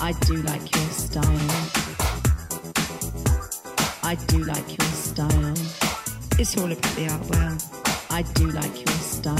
I 0.00 0.12
do 0.12 0.36
like 0.42 0.74
your 0.74 0.90
style. 0.90 1.24
I 4.04 4.14
do 4.28 4.44
like 4.44 4.78
your 4.78 4.86
style. 4.92 5.54
It's 6.38 6.56
all 6.56 6.70
about 6.70 6.94
the 6.94 7.08
art 7.10 7.28
well. 7.30 7.58
I 8.08 8.22
do 8.34 8.46
like 8.52 8.76
your 8.76 8.96
style. 8.98 9.36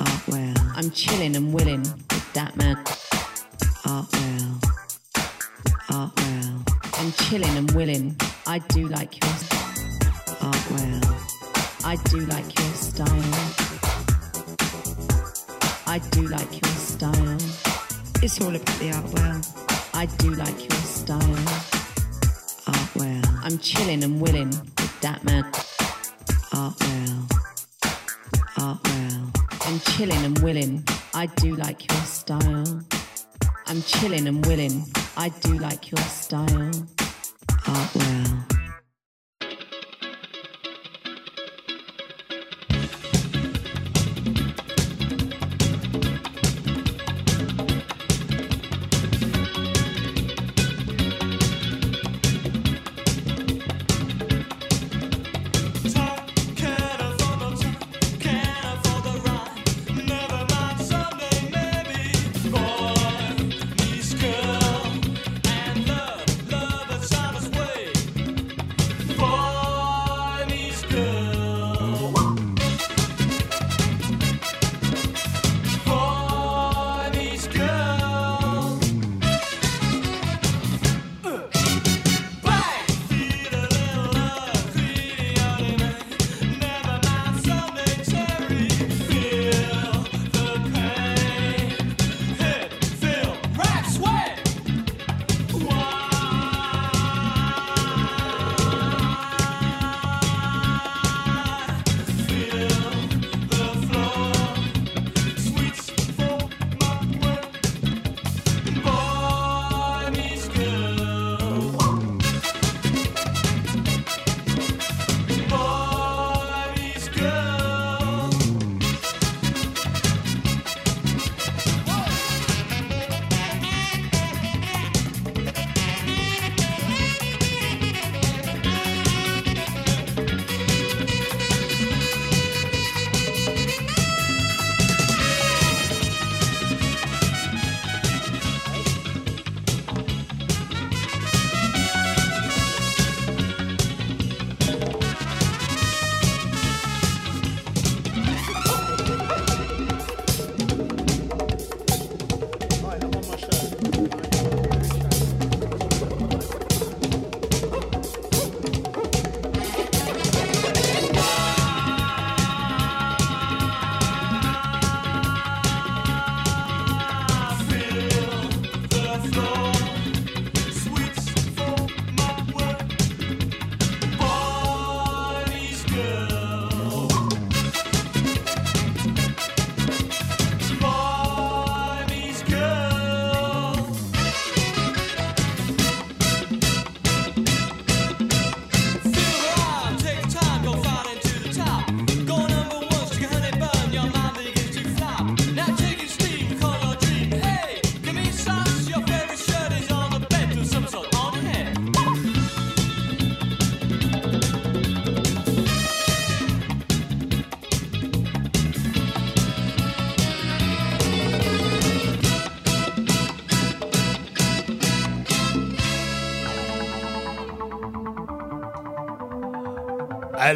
Art 0.00 0.28
well. 0.28 0.54
I'm 0.74 0.90
chilling 0.90 1.36
and 1.36 1.54
willing 1.54 1.82
with 1.82 2.32
that 2.32 2.56
man. 2.56 2.76
Art 3.86 4.06
well. 4.12 4.60
Art 5.90 6.12
well. 6.16 6.64
I'm 6.94 7.12
chilling 7.12 7.56
and 7.56 7.70
willing. 7.70 8.16
I 8.48 8.58
do 8.58 8.88
like 8.88 9.24
your 9.24 9.32
style. 9.34 10.42
art 10.42 10.70
well. 10.72 11.00
I 11.84 11.96
do 12.10 12.18
like 12.26 12.58
your 12.58 12.74
style. 12.74 13.08
I 15.86 15.98
do 16.10 16.22
like 16.26 16.52
your 16.60 16.72
style. 16.72 17.63
It's 18.24 18.40
all 18.40 18.56
about 18.56 18.78
the 18.78 18.90
art 18.90 19.04
well. 19.12 19.38
I 19.92 20.06
do 20.06 20.30
like 20.30 20.58
your 20.58 20.80
style. 20.80 21.20
Art 22.66 22.96
well. 22.96 23.22
I'm 23.42 23.58
chilling 23.58 24.02
and 24.02 24.18
willing 24.18 24.48
with 24.48 25.00
that 25.02 25.22
man. 25.24 25.44
Art 26.54 26.74
well. 26.80 27.28
Art 28.56 28.78
well. 28.82 29.30
I'm 29.66 29.78
chilling 29.80 30.24
and 30.24 30.38
willing. 30.38 30.84
I 31.12 31.26
do 31.26 31.54
like 31.56 31.86
your 31.92 32.00
style. 32.04 32.80
I'm 33.66 33.82
chilling 33.82 34.26
and 34.26 34.46
willing. 34.46 34.86
I 35.18 35.28
do 35.28 35.58
like 35.58 35.90
your 35.90 36.00
style. 36.00 36.70
Art 37.66 37.94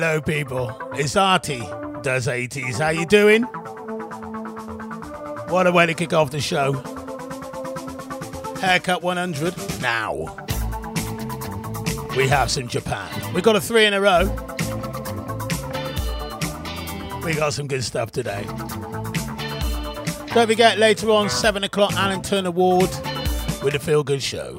Hello, 0.01 0.21
people. 0.21 0.73
It's 0.93 1.17
Artie. 1.17 1.67
Does 2.03 2.29
80s. 2.29 2.79
How 2.79 2.91
you 2.91 3.05
doing? 3.05 3.43
What 5.51 5.67
a 5.67 5.73
way 5.73 5.87
to 5.87 5.95
kick 5.95 6.13
off 6.13 6.31
the 6.31 6.41
show. 6.41 6.75
Haircut 8.61 9.03
100 9.03 9.57
now. 9.81 10.15
We 12.17 12.29
have 12.29 12.49
some 12.49 12.69
Japan. 12.69 13.35
We 13.35 13.43
got 13.43 13.57
a 13.57 13.61
three 13.61 13.87
in 13.87 13.93
a 13.93 14.01
row. 14.01 14.27
We 17.25 17.35
got 17.35 17.53
some 17.55 17.67
good 17.67 17.83
stuff 17.83 18.13
today. 18.13 18.45
Don't 20.33 20.47
forget 20.47 20.79
later 20.79 21.11
on, 21.11 21.29
7 21.29 21.65
o'clock, 21.65 21.93
Alan 21.95 22.23
Turner 22.23 22.53
Ward 22.53 22.91
with 23.65 23.73
the 23.73 23.81
Feel 23.81 24.05
Good 24.05 24.23
Show. 24.23 24.57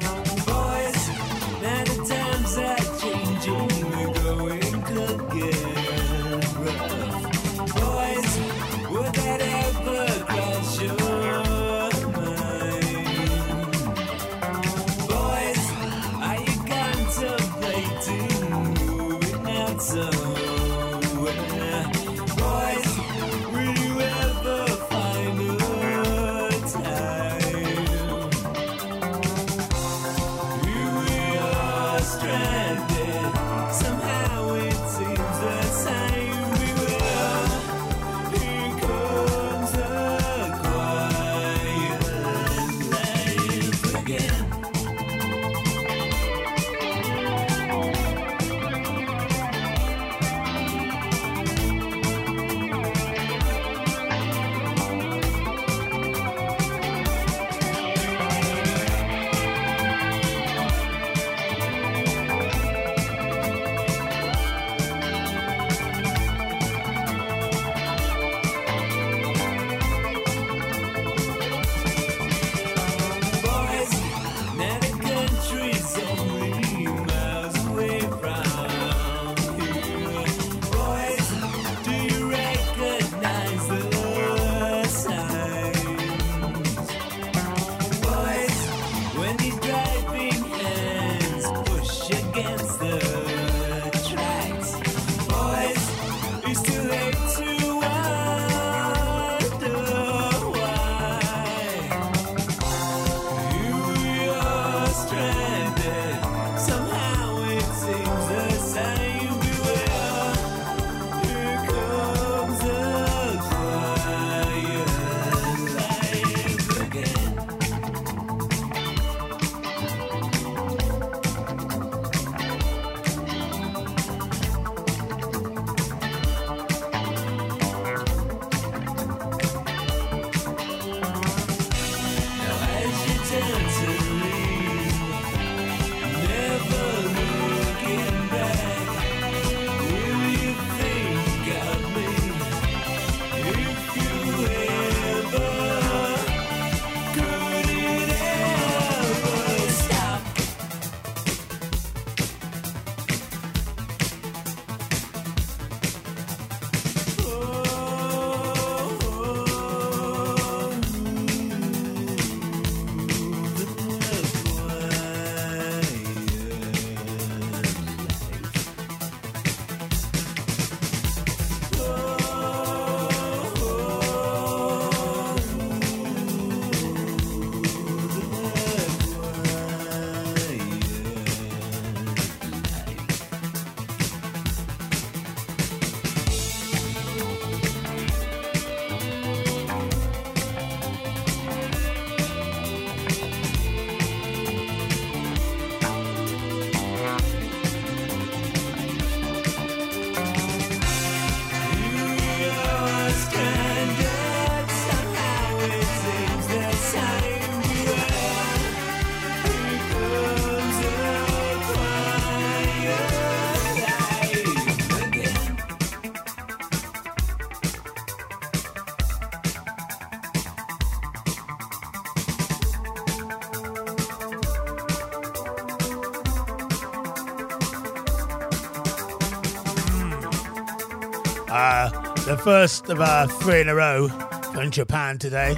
First 232.38 232.90
of 232.90 233.02
our 233.02 233.28
three 233.28 233.62
in 233.62 233.70
a 233.70 233.76
row 233.76 234.08
from 234.54 234.70
Japan 234.70 235.18
today. 235.18 235.56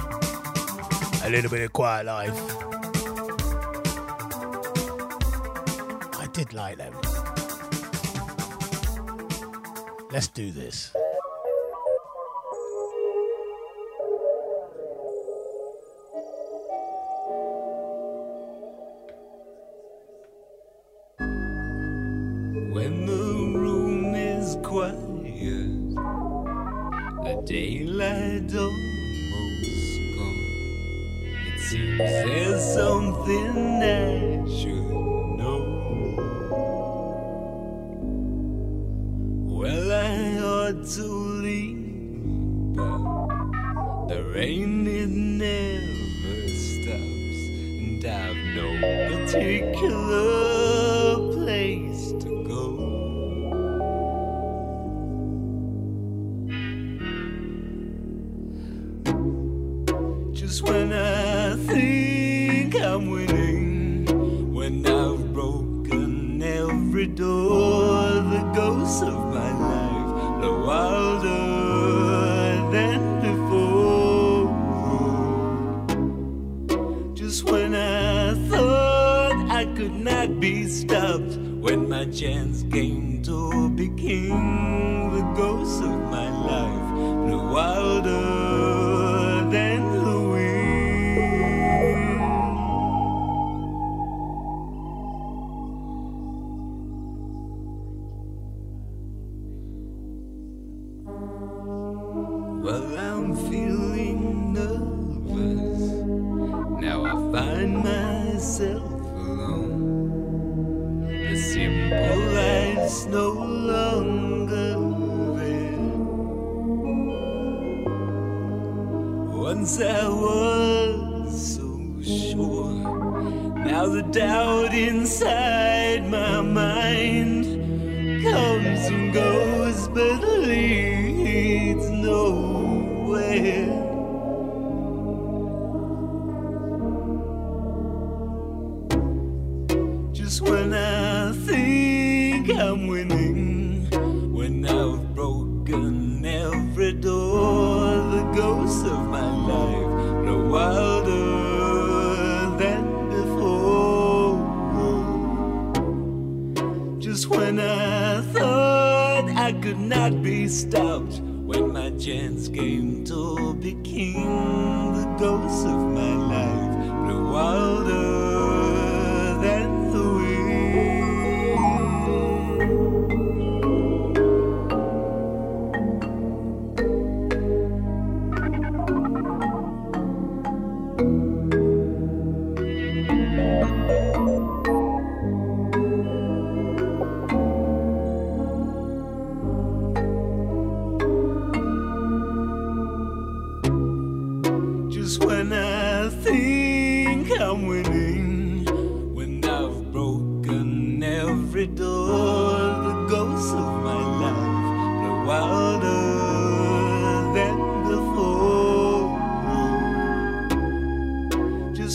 A 1.24 1.30
little 1.30 1.50
bit 1.50 1.60
of 1.60 1.72
quiet 1.72 2.06
life. 2.06 2.34
I 6.18 6.26
did 6.32 6.52
like 6.54 6.78
them. 6.78 6.94
Let's 10.10 10.28
do 10.28 10.50
this. 10.50 10.94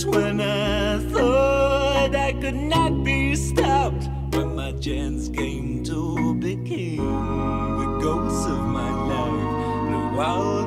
when 0.07 0.41
I 0.41 0.99
thought 1.11 2.15
I 2.15 2.33
could 2.33 2.55
not 2.55 3.03
be 3.03 3.35
stopped. 3.35 4.09
When 4.31 4.55
my 4.55 4.71
chance 4.73 5.29
came 5.29 5.83
to 5.85 6.33
become 6.35 7.79
the 7.79 7.99
ghost 8.01 8.47
of 8.47 8.65
my 8.67 8.91
life, 9.11 10.11
blew 10.11 10.21
out 10.21 10.66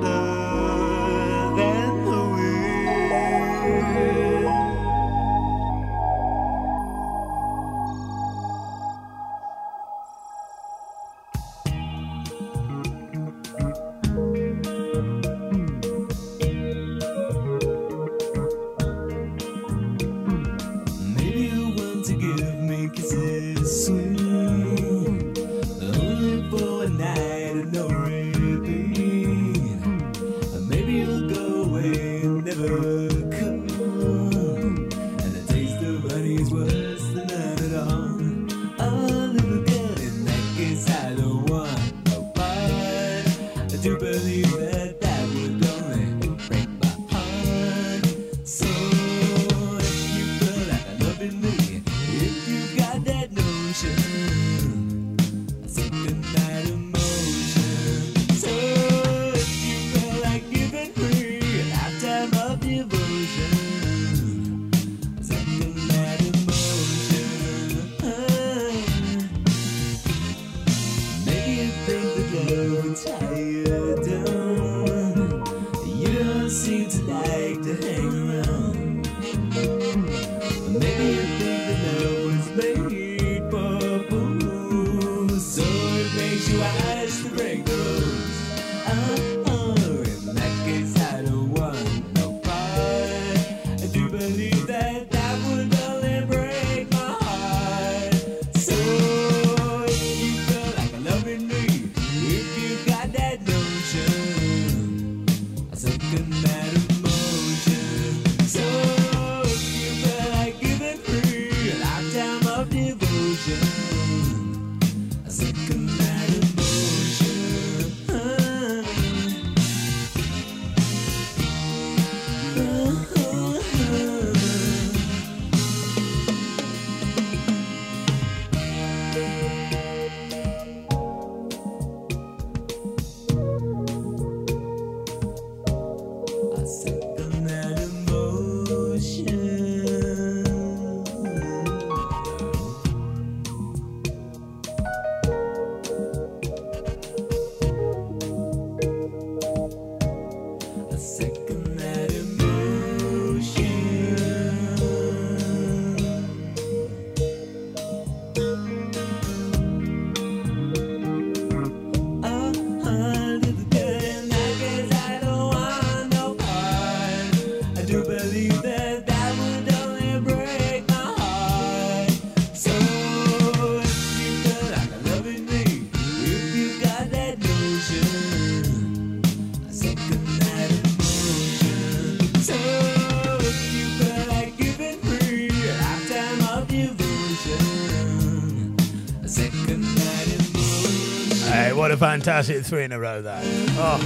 fantastic 192.00 192.64
three 192.64 192.84
in 192.84 192.92
a 192.92 192.98
row 192.98 193.20
that. 193.20 193.44
Oh. 193.76 194.00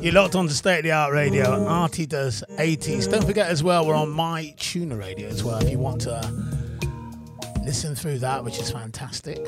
You're 0.00 0.14
locked 0.14 0.34
on 0.34 0.48
to 0.48 0.54
State 0.54 0.78
of 0.78 0.84
the 0.84 0.92
Art 0.92 1.12
Radio. 1.12 1.66
Artie 1.66 2.06
does 2.06 2.42
80s. 2.52 3.10
Don't 3.10 3.26
forget 3.26 3.48
as 3.48 3.62
well, 3.62 3.86
we're 3.86 3.94
on 3.94 4.08
My 4.08 4.54
Tuner 4.56 4.96
Radio 4.96 5.28
as 5.28 5.44
well 5.44 5.58
if 5.58 5.70
you 5.70 5.78
want 5.78 6.00
to 6.02 6.18
listen 7.62 7.94
through 7.94 8.20
that, 8.20 8.42
which 8.42 8.58
is 8.58 8.70
fantastic. 8.70 9.38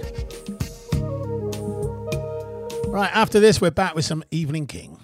Right, 2.86 3.10
after 3.14 3.40
this, 3.40 3.58
we're 3.58 3.70
back 3.70 3.94
with 3.94 4.04
some 4.04 4.22
Evelyn 4.34 4.66
King. 4.66 4.98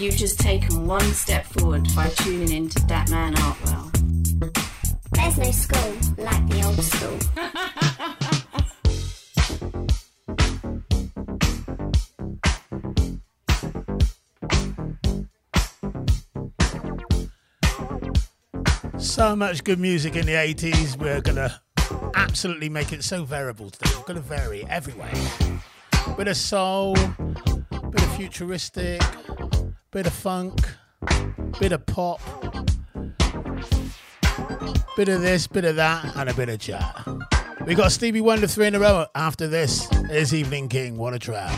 You've 0.00 0.16
just 0.16 0.40
taken 0.40 0.84
one 0.88 1.00
step 1.14 1.46
forward 1.46 1.86
by 1.94 2.08
tuning 2.08 2.50
in 2.50 2.68
to 2.70 2.86
Dat 2.86 3.08
Man 3.08 3.34
Artwell. 3.36 3.97
There's 5.28 5.38
no 5.38 5.50
school 5.50 5.92
like 6.24 6.48
the 6.48 6.62
old 6.64 6.82
school. 6.82 7.18
so 18.98 19.36
much 19.36 19.64
good 19.64 19.78
music 19.78 20.16
in 20.16 20.24
the 20.24 20.32
80s. 20.32 20.96
We're 20.96 21.20
to 21.36 21.60
absolutely 22.14 22.70
make 22.70 22.94
it 22.94 23.04
so 23.04 23.24
variable 23.24 23.68
today. 23.68 23.90
We're 23.98 24.04
to 24.14 24.22
vary 24.22 24.64
everywhere. 24.66 25.12
Bit 26.16 26.28
of 26.28 26.38
soul, 26.38 26.94
bit 26.94 28.02
of 28.02 28.16
futuristic, 28.16 29.02
bit 29.90 30.06
of 30.06 30.14
funk, 30.14 30.58
bit 31.60 31.72
of 31.72 31.84
pop, 31.84 32.22
Bit 34.98 35.10
of 35.10 35.20
this, 35.20 35.46
bit 35.46 35.64
of 35.64 35.76
that, 35.76 36.16
and 36.16 36.28
a 36.28 36.34
bit 36.34 36.48
of 36.48 36.58
chat. 36.58 37.06
We 37.64 37.76
got 37.76 37.92
Stevie 37.92 38.20
Wonder 38.20 38.48
three 38.48 38.66
in 38.66 38.74
a 38.74 38.80
row. 38.80 39.06
After 39.14 39.46
this 39.46 39.86
is 40.10 40.34
Evelyn 40.34 40.68
King. 40.68 40.96
What 40.96 41.14
a 41.14 41.20
track. 41.20 41.56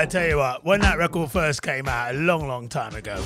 I 0.00 0.06
tell 0.06 0.26
you 0.26 0.38
what, 0.38 0.64
when 0.64 0.80
that 0.80 0.96
record 0.96 1.30
first 1.30 1.60
came 1.60 1.86
out 1.86 2.14
a 2.14 2.16
long, 2.16 2.48
long 2.48 2.70
time 2.70 2.94
ago, 2.94 3.22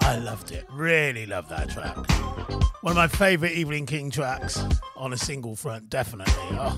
I 0.00 0.16
loved 0.16 0.52
it. 0.52 0.64
Really 0.72 1.26
loved 1.26 1.50
that 1.50 1.68
track. 1.68 1.94
One 2.80 2.92
of 2.92 2.96
my 2.96 3.08
favourite 3.08 3.54
Evelyn 3.54 3.84
King 3.84 4.10
tracks 4.10 4.58
on 4.96 5.12
a 5.12 5.18
single 5.18 5.54
front, 5.54 5.90
definitely. 5.90 6.32
Oh. 6.52 6.74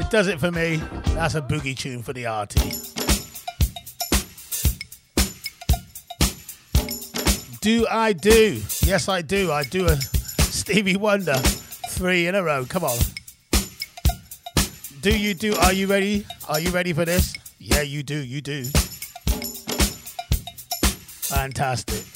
It 0.00 0.10
does 0.10 0.26
it 0.26 0.40
for 0.40 0.50
me. 0.50 0.82
That's 1.14 1.36
a 1.36 1.40
boogie 1.40 1.78
tune 1.78 2.02
for 2.02 2.12
the 2.12 2.26
arty. 2.26 2.72
Do 7.60 7.86
I 7.88 8.12
do? 8.12 8.60
Yes, 8.82 9.08
I 9.08 9.22
do. 9.22 9.52
I 9.52 9.62
do 9.62 9.86
a 9.86 9.94
Stevie 9.94 10.96
Wonder 10.96 11.36
three 11.90 12.26
in 12.26 12.34
a 12.34 12.42
row. 12.42 12.64
Come 12.68 12.82
on. 12.82 12.98
Do 15.02 15.10
you 15.18 15.34
do? 15.34 15.56
Are 15.56 15.72
you 15.72 15.88
ready? 15.88 16.24
Are 16.48 16.60
you 16.60 16.70
ready 16.70 16.92
for 16.92 17.04
this? 17.04 17.34
Yeah, 17.58 17.82
you 17.82 18.04
do. 18.04 18.14
You 18.14 18.40
do. 18.40 18.62
Fantastic. 21.26 22.11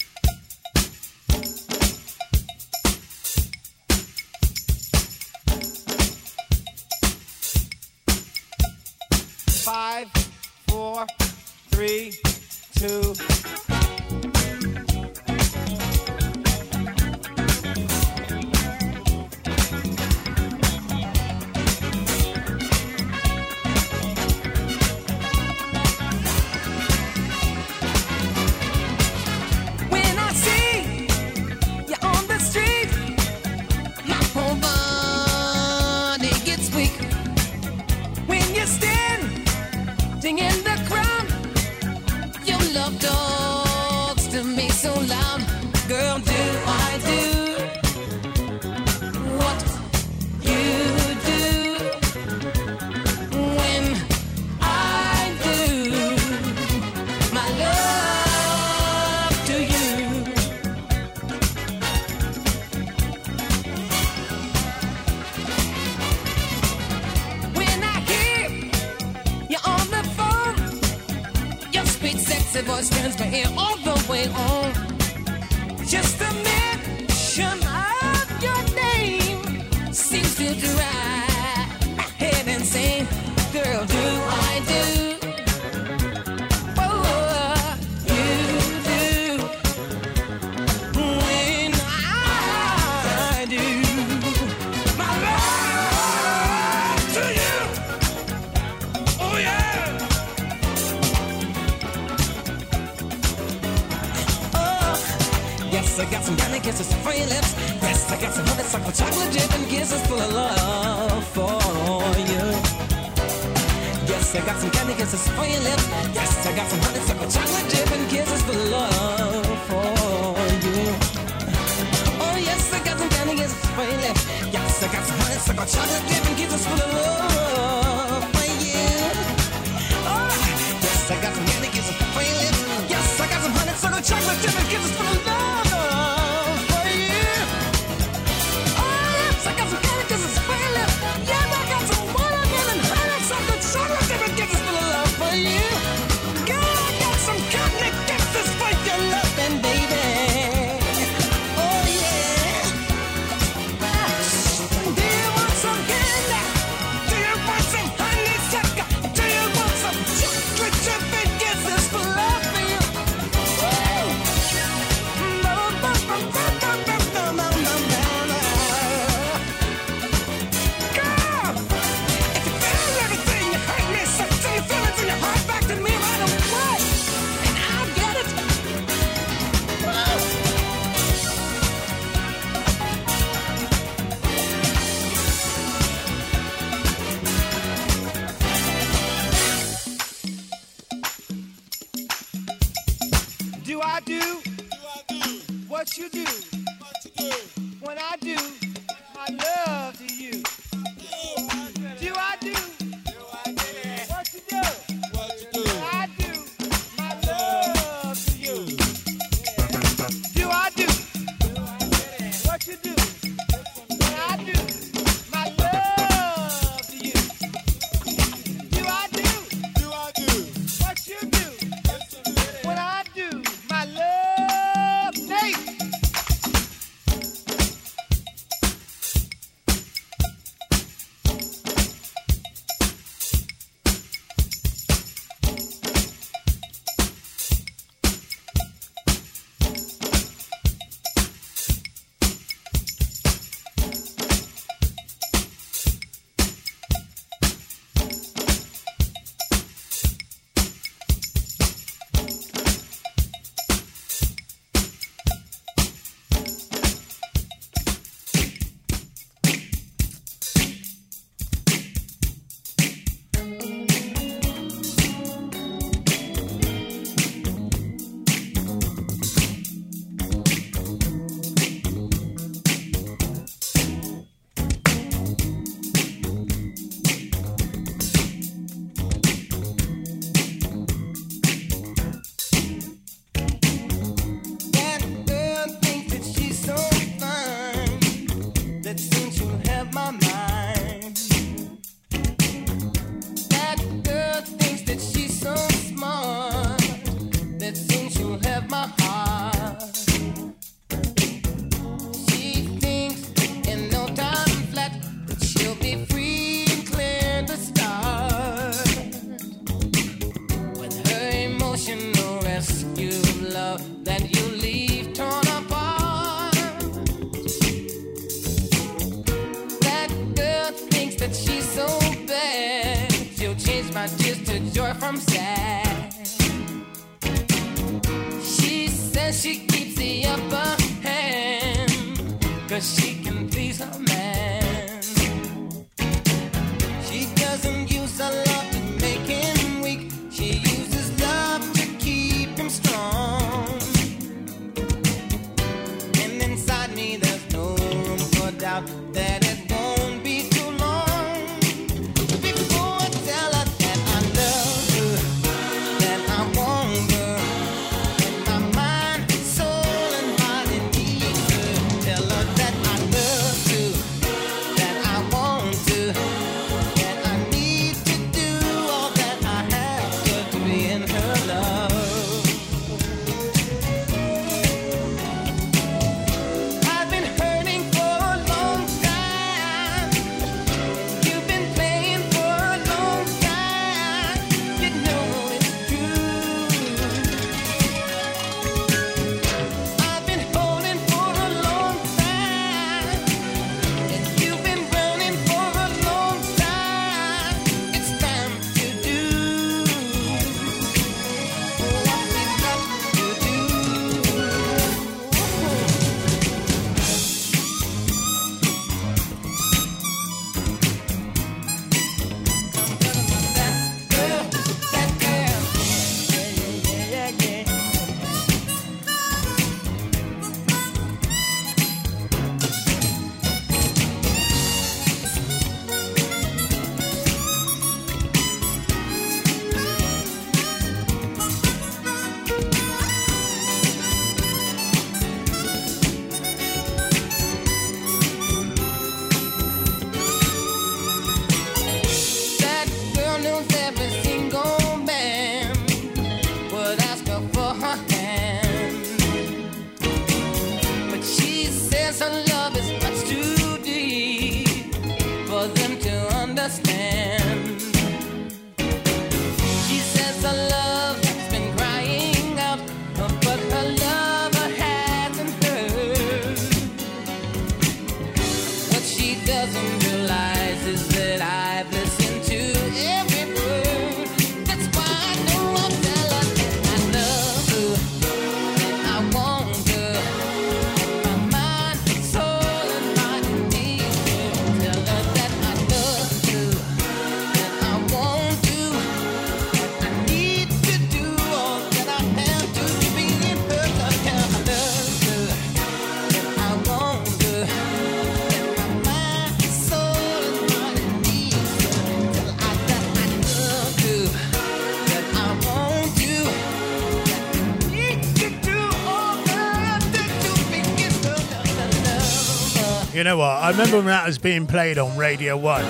Know 513.25 513.39
what? 513.39 513.47
I 513.47 513.71
remember 513.71 513.97
when 513.97 514.07
that 514.07 514.27
was 514.27 514.37
being 514.37 514.67
played 514.67 514.99
on 514.99 515.17
Radio 515.17 515.57
1. 515.57 515.85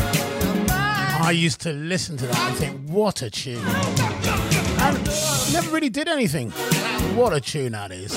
I 1.19 1.33
used 1.35 1.61
to 1.63 1.73
listen 1.73 2.17
to 2.19 2.27
that 2.27 2.39
and 2.39 2.57
think, 2.57 2.89
what 2.89 3.21
a 3.21 3.31
tune. 3.31 3.65
And 4.79 5.53
never 5.53 5.71
really 5.71 5.89
did 5.89 6.07
anything. 6.07 6.51
What 7.17 7.33
a 7.33 7.41
tune 7.41 7.73
that 7.73 7.91
is. 7.91 8.13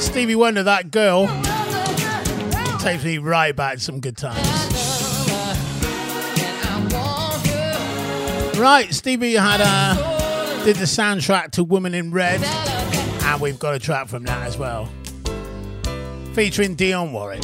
Stevie 0.00 0.36
Wonder, 0.36 0.62
that 0.62 0.92
girl, 0.92 1.26
takes 2.78 3.02
me 3.02 3.18
right 3.18 3.56
back 3.56 3.78
to 3.78 3.80
some 3.80 3.98
good 3.98 4.16
times. 4.16 4.46
Right, 8.56 8.94
Stevie 8.94 9.34
had 9.34 9.60
a, 9.60 10.64
did 10.64 10.76
the 10.76 10.84
soundtrack 10.84 11.50
to 11.52 11.64
Woman 11.64 11.94
in 11.94 12.12
Red, 12.12 12.44
and 12.44 13.40
we've 13.40 13.58
got 13.58 13.74
a 13.74 13.80
track 13.80 14.06
from 14.06 14.22
that 14.24 14.46
as 14.46 14.56
well, 14.56 14.88
featuring 16.34 16.76
Dionne 16.76 17.10
Warwick. 17.10 17.42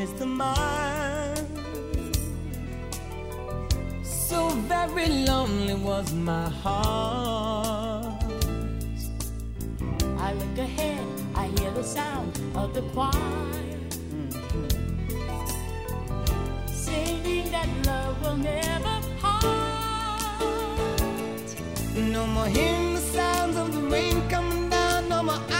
is 0.00 0.12
the 0.14 0.24
mind. 0.24 1.46
So 4.02 4.48
very 4.74 5.08
lonely 5.26 5.74
was 5.74 6.12
my 6.14 6.48
heart. 6.48 8.22
I 10.16 10.32
look 10.32 10.56
ahead, 10.56 11.06
I 11.34 11.48
hear 11.58 11.70
the 11.72 11.84
sound 11.84 12.40
of 12.54 12.72
the 12.72 12.82
choir. 12.92 13.12
Singing 16.66 17.50
that 17.50 17.68
love 17.84 18.22
will 18.22 18.36
never 18.36 19.00
part. 19.20 19.50
No 21.94 22.26
more 22.26 22.46
hearing 22.46 22.94
the 22.94 23.00
sounds 23.00 23.56
of 23.58 23.74
the 23.74 23.82
rain 23.82 24.16
coming 24.30 24.70
down, 24.70 25.08
no 25.10 25.22
more. 25.22 25.59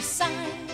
the 0.00 0.06
sign. 0.06 0.69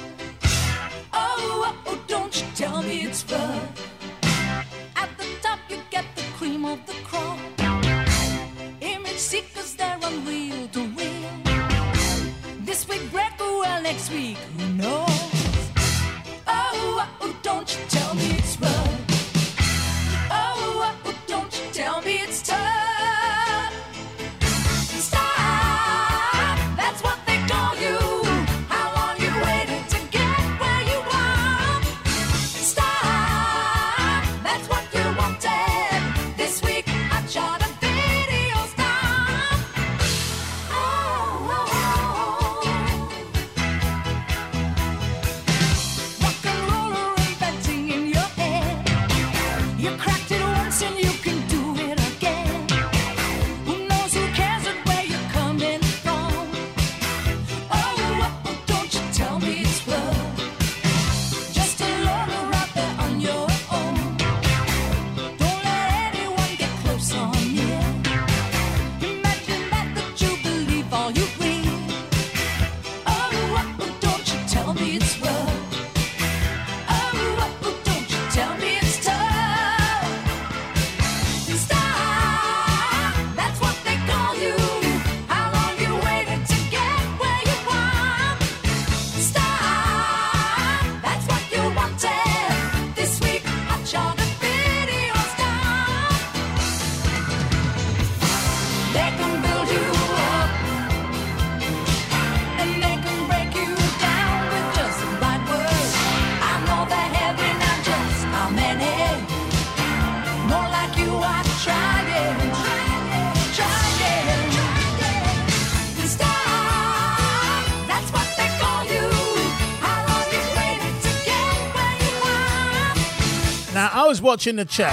Watching 124.37 124.57
the 124.57 124.67
chase, 124.67 124.93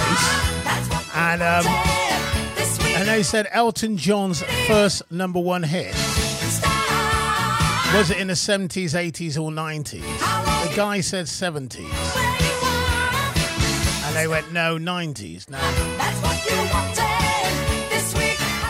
and 1.16 1.44
um, 1.44 1.66
and 2.96 3.10
they 3.10 3.22
said 3.22 3.46
Elton 3.52 3.98
John's 3.98 4.42
first 4.68 5.12
number 5.12 5.38
one 5.38 5.64
hit 5.64 5.94
was 7.94 8.10
it 8.10 8.20
in 8.20 8.28
the 8.28 8.34
70s, 8.36 8.96
80s, 8.96 9.38
or 9.38 9.52
90s? 9.52 10.00
The 10.00 10.76
guy 10.78 11.02
said 11.02 11.26
70s, 11.26 11.84
and 14.06 14.16
they 14.16 14.30
went 14.30 14.54
no 14.54 14.78
90s. 14.78 15.50
No. 15.50 15.58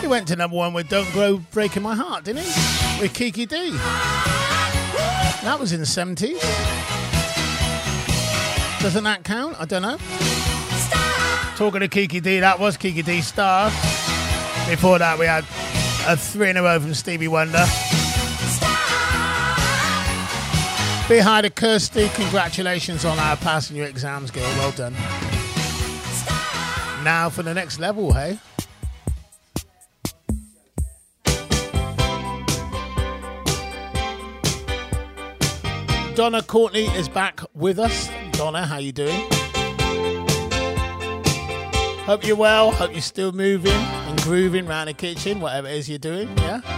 He 0.00 0.08
went 0.08 0.26
to 0.26 0.34
number 0.34 0.56
one 0.56 0.72
with 0.72 0.88
"Don't 0.88 1.14
Go 1.14 1.36
Breaking 1.52 1.84
My 1.84 1.94
Heart," 1.94 2.24
didn't 2.24 2.42
he? 2.42 3.00
With 3.00 3.14
Kiki 3.14 3.46
Dee. 3.46 3.70
That 5.44 5.56
was 5.60 5.70
in 5.70 5.78
the 5.78 5.86
70s. 5.86 6.74
Doesn't 8.84 9.04
that 9.04 9.24
count? 9.24 9.56
I 9.58 9.64
don't 9.64 9.80
know. 9.80 9.96
Talking 11.56 11.80
to 11.80 11.88
Kiki 11.88 12.18
Dee, 12.20 12.40
that 12.40 12.58
was 12.58 12.76
Kiki 12.76 13.02
Dee 13.02 13.20
Star. 13.20 13.70
Before 14.68 14.98
that, 14.98 15.16
we 15.18 15.26
had 15.26 15.44
a 16.06 16.16
three 16.16 16.50
in 16.50 16.56
a 16.56 16.62
row 16.62 16.80
from 16.80 16.94
Stevie 16.94 17.28
Wonder. 17.28 17.64
Be 21.08 21.18
hi 21.18 21.42
to 21.42 21.50
Kirsty. 21.50 22.08
Congratulations 22.14 23.04
on 23.04 23.18
our 23.18 23.36
passing 23.36 23.76
your 23.76 23.86
exams, 23.86 24.30
girl. 24.32 24.42
Well 24.58 24.72
done. 24.72 24.94
Now 27.04 27.30
for 27.30 27.42
the 27.42 27.54
next 27.54 27.78
level, 27.78 28.12
hey? 28.12 28.38
Donna 36.14 36.42
Courtney 36.42 36.86
is 36.96 37.08
back 37.08 37.40
with 37.54 37.78
us. 37.78 38.08
Donna, 38.32 38.66
how 38.66 38.78
you 38.78 38.92
doing? 38.92 39.28
Hope 42.04 42.26
you're 42.26 42.36
well. 42.36 42.70
Hope 42.70 42.92
you're 42.92 43.00
still 43.00 43.32
moving 43.32 43.72
and 43.72 44.20
grooving 44.22 44.68
around 44.68 44.88
the 44.88 44.92
kitchen, 44.92 45.40
whatever 45.40 45.68
it 45.68 45.76
is 45.76 45.88
you're 45.88 45.98
doing. 45.98 46.28
Yeah. 46.38 46.73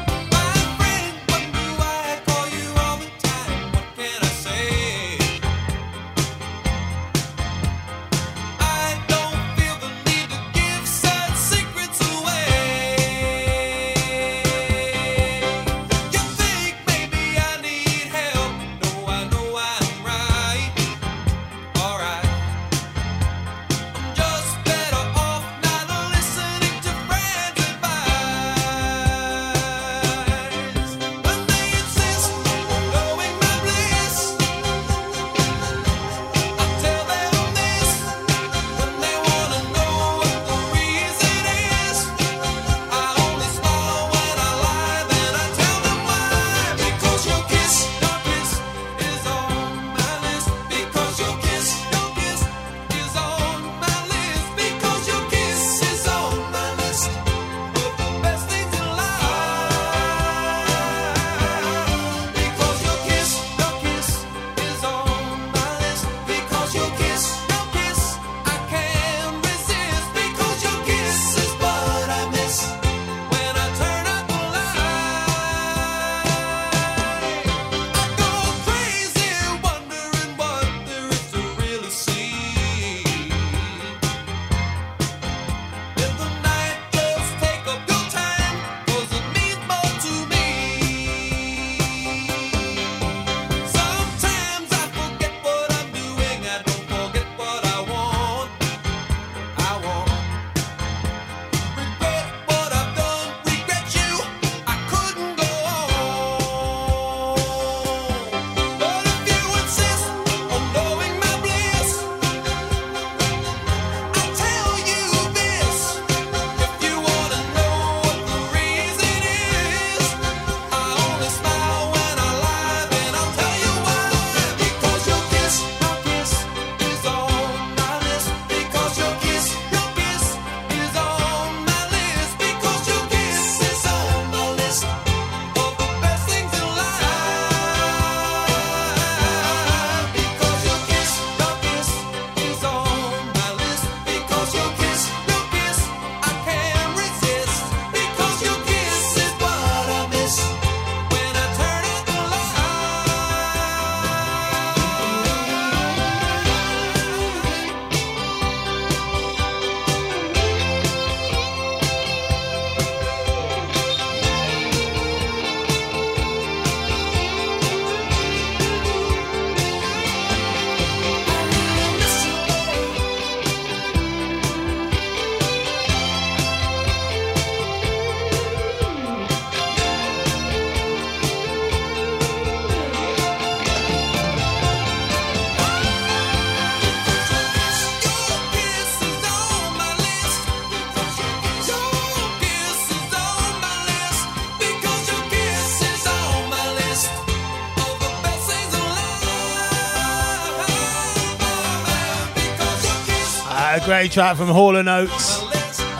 Great 203.96 204.12
track 204.12 204.36
from 204.36 204.48
Hall 204.48 204.76
and 204.76 204.90
Oates. 204.90 205.40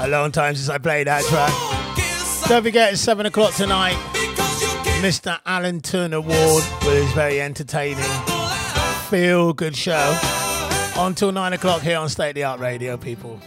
A 0.01 0.07
long 0.07 0.31
time 0.31 0.55
since 0.55 0.69
I 0.69 0.77
played 0.77 1.07
that 1.07 1.25
track. 1.25 1.51
Don't 2.47 2.63
forget, 2.63 2.93
it's 2.93 3.01
7 3.01 3.25
o'clock 3.25 3.55
tonight. 3.55 3.95
Mr. 5.01 5.41
Alan 5.47 5.81
Turner 5.81 6.21
Ward 6.21 6.63
with 6.83 7.03
his 7.03 7.13
very 7.13 7.41
entertaining, 7.41 8.05
feel 9.09 9.55
good 9.55 9.75
show. 9.75 10.19
Until 10.99 11.33
9 11.33 11.55
o'clock 11.55 11.81
here 11.81 11.97
on 11.97 12.11
State 12.11 12.31
of 12.31 12.35
the 12.35 12.45
Art 12.45 12.61
Radio, 12.61 12.99
people. 12.99 13.41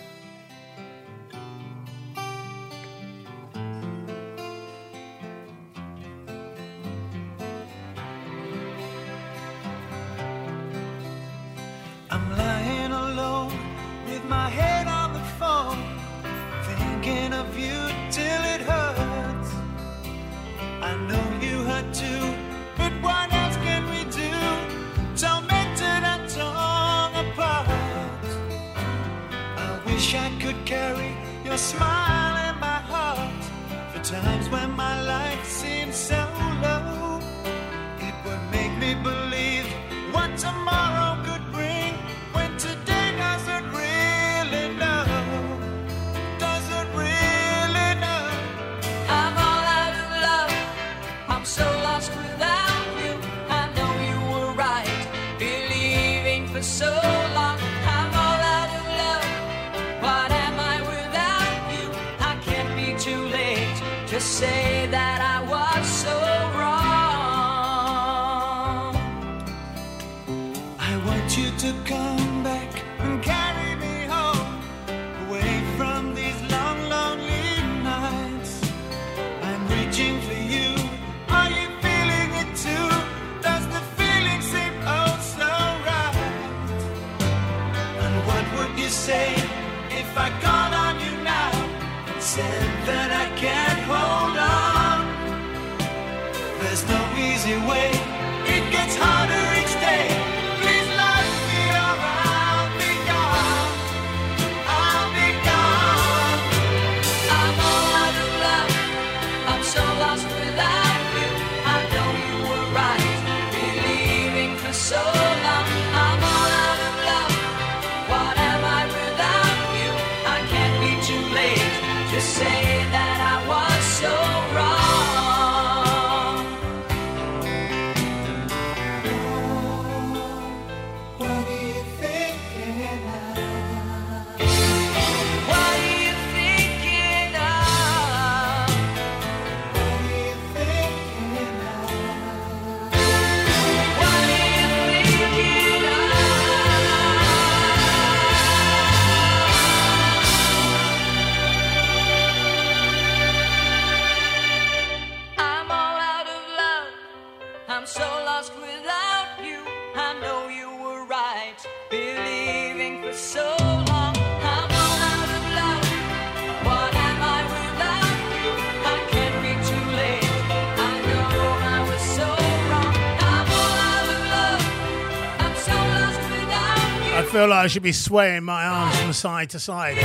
feel 177.40 177.48
like 177.48 177.64
I 177.64 177.68
should 177.68 177.84
be 177.84 177.94
swaying 177.94 178.44
my 178.44 178.66
arms 178.66 179.00
from 179.00 179.14
side 179.14 179.50
to 179.52 179.60
side. 179.60 179.98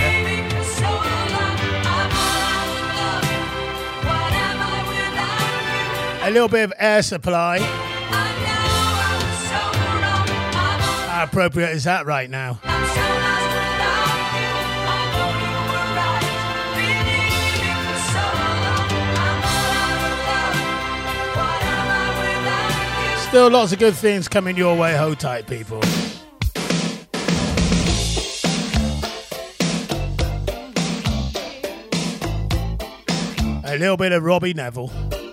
A 6.22 6.30
little 6.30 6.47
bit 6.47 6.62
of 6.62 6.72
air 6.78 7.03
supply. 7.03 7.59
How 11.09 11.24
appropriate 11.24 11.70
is 11.70 11.82
that 11.82 12.07
right 12.07 12.30
now? 12.30 12.61
Still 23.28 23.51
lots 23.51 23.72
of 23.72 23.80
good 23.80 23.97
things 23.97 24.28
coming 24.28 24.57
your 24.57 24.76
way, 24.76 24.97
hold 24.97 25.18
tight, 25.18 25.49
people. 25.49 25.80
a 33.75 33.79
little 33.79 33.97
bit 33.97 34.12
of 34.12 34.22
Robbie 34.22 34.55
Nevil. 34.55 35.24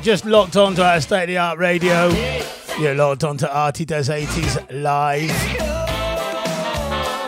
Just 0.00 0.24
locked 0.24 0.56
onto 0.56 0.82
our 0.82 1.00
state 1.00 1.24
of 1.24 1.28
the 1.28 1.38
art 1.38 1.58
radio. 1.58 2.08
You're 2.80 2.94
locked 2.94 3.22
onto 3.22 3.46
Artie 3.46 3.84
Does 3.84 4.08
80s 4.08 4.82
live. 4.82 5.30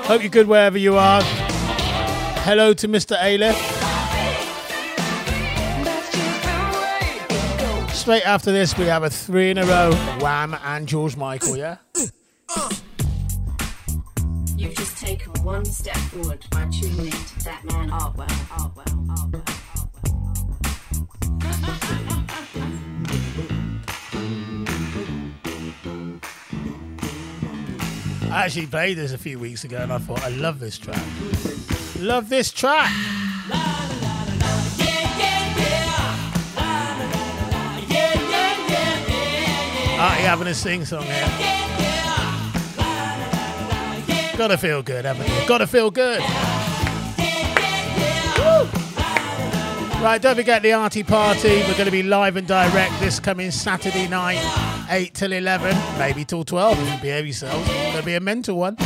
Hope 0.07 0.23
you're 0.23 0.31
good 0.31 0.49
wherever 0.49 0.79
you 0.79 0.97
are. 0.97 1.23
Hello 2.45 2.73
to 2.73 2.89
Mr. 2.89 3.17
Aleph. 3.23 3.57
Straight 7.95 8.27
after 8.27 8.53
this, 8.53 8.77
we 8.79 8.87
have 8.87 9.03
a 9.03 9.11
three 9.11 9.51
in 9.51 9.59
a 9.59 9.67
row 9.67 9.93
Wham 10.21 10.57
and 10.65 10.89
George 10.89 11.17
Michael, 11.17 11.57
yeah? 11.57 11.77
You've 14.57 14.75
just 14.75 14.97
taken 14.97 15.33
one 15.43 15.65
step 15.65 15.97
forward 15.97 16.45
by 16.51 16.67
tuning 16.69 17.07
in 17.07 17.13
to 17.13 17.45
that 17.45 17.65
man 17.65 17.91
Artwell, 17.91 18.29
Artwell, 18.29 19.07
Artwell. 19.09 19.56
I 28.37 28.45
actually 28.45 28.67
played 28.67 28.99
this 28.99 29.15
a 29.15 29.19
few 29.19 29.39
weeks 29.39 29.65
ago 29.65 29.79
and 29.79 29.91
I 29.91 29.97
thought, 29.97 30.23
I 30.23 30.29
love 30.29 30.61
this 30.61 30.77
track. 30.77 31.03
Love 31.99 32.29
this 32.29 32.53
track. 32.53 32.91
Ah, 39.99 40.11
Artie 40.11 40.23
having 40.25 40.49
a 40.49 40.55
sing 40.55 40.85
song 40.85 41.05
here. 41.05 41.27
Gotta 44.37 44.59
feel 44.59 44.83
good, 44.83 45.07
haven't 45.07 45.27
you? 45.27 45.49
Gotta 45.49 45.67
feel 45.67 45.91
good. 45.91 46.21
Right, 50.03 50.19
don't 50.21 50.37
forget 50.37 50.61
the 50.61 50.75
Artie 50.75 51.05
Party. 51.05 51.63
We're 51.63 51.73
going 51.73 51.87
to 51.87 51.91
be 51.91 52.03
live 52.03 52.37
and 52.37 52.47
direct 52.47 53.01
this 53.01 53.19
coming 53.19 53.51
Saturday 53.51 54.07
night, 54.07 54.43
8 54.89 55.15
till 55.15 55.33
11, 55.33 55.77
maybe 55.99 56.25
till 56.25 56.45
12 56.45 56.79
if 56.79 56.93
you 56.93 57.01
behave 57.01 57.27
yourselves. 57.27 57.69
It's 57.69 57.93
going 57.93 57.97
to 57.99 58.03
be 58.03 58.15
a 58.15 58.21
mental 58.21 58.57
one. 58.59 58.77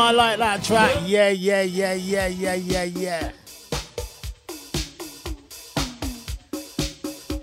I 0.00 0.12
like 0.12 0.38
that 0.38 0.64
track? 0.64 0.96
Yeah, 1.04 1.28
yeah, 1.28 1.62
yeah, 1.62 1.92
yeah, 1.92 2.26
yeah, 2.26 2.54
yeah, 2.54 2.84
yeah. 2.84 3.32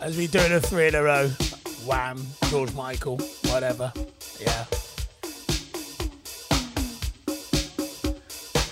As 0.02 0.18
we 0.18 0.28
do 0.28 0.40
the 0.50 0.60
three 0.60 0.88
in 0.88 0.96
a 0.96 1.04
row. 1.04 1.30
Wham, 1.86 2.26
George 2.50 2.74
Michael, 2.74 3.18
whatever. 3.46 3.94
Yeah. 4.42 4.66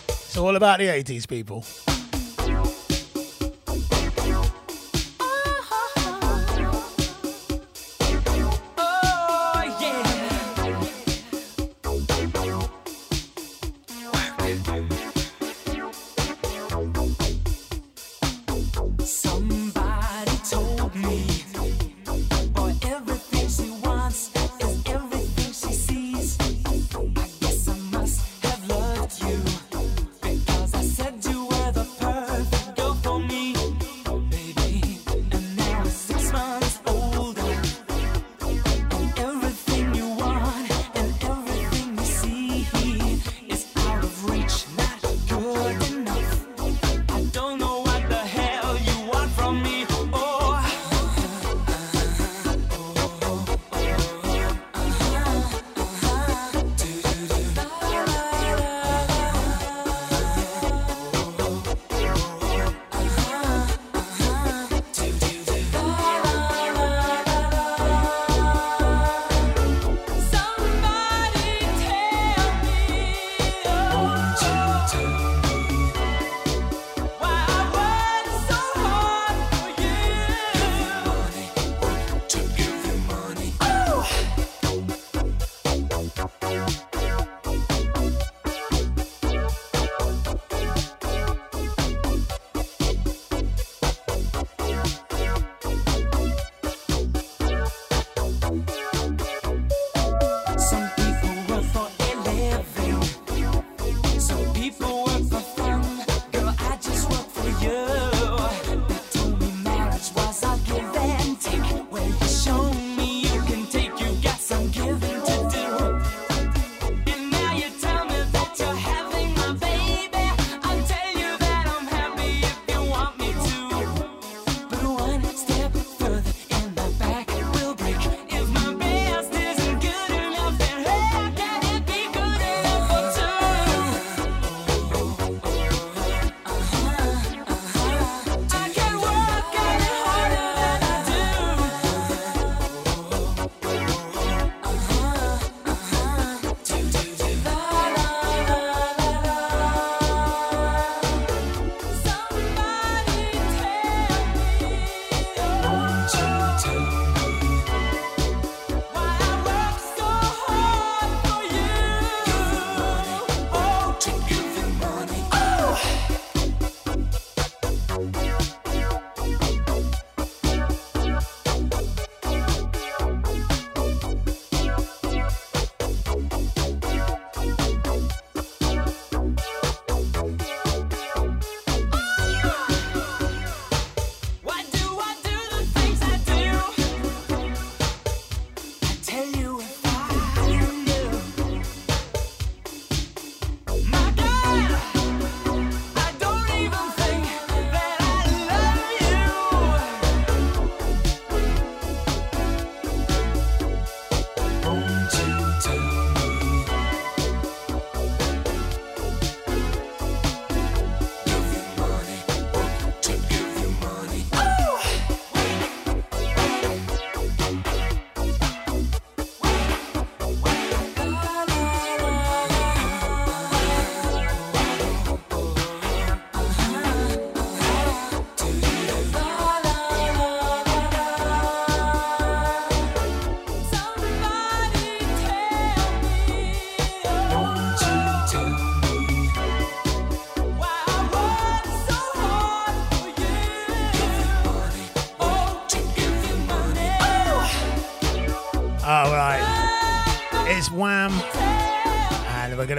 It's 0.08 0.38
all 0.38 0.56
about 0.56 0.80
the 0.80 0.88
80s, 0.88 1.28
people. 1.28 1.64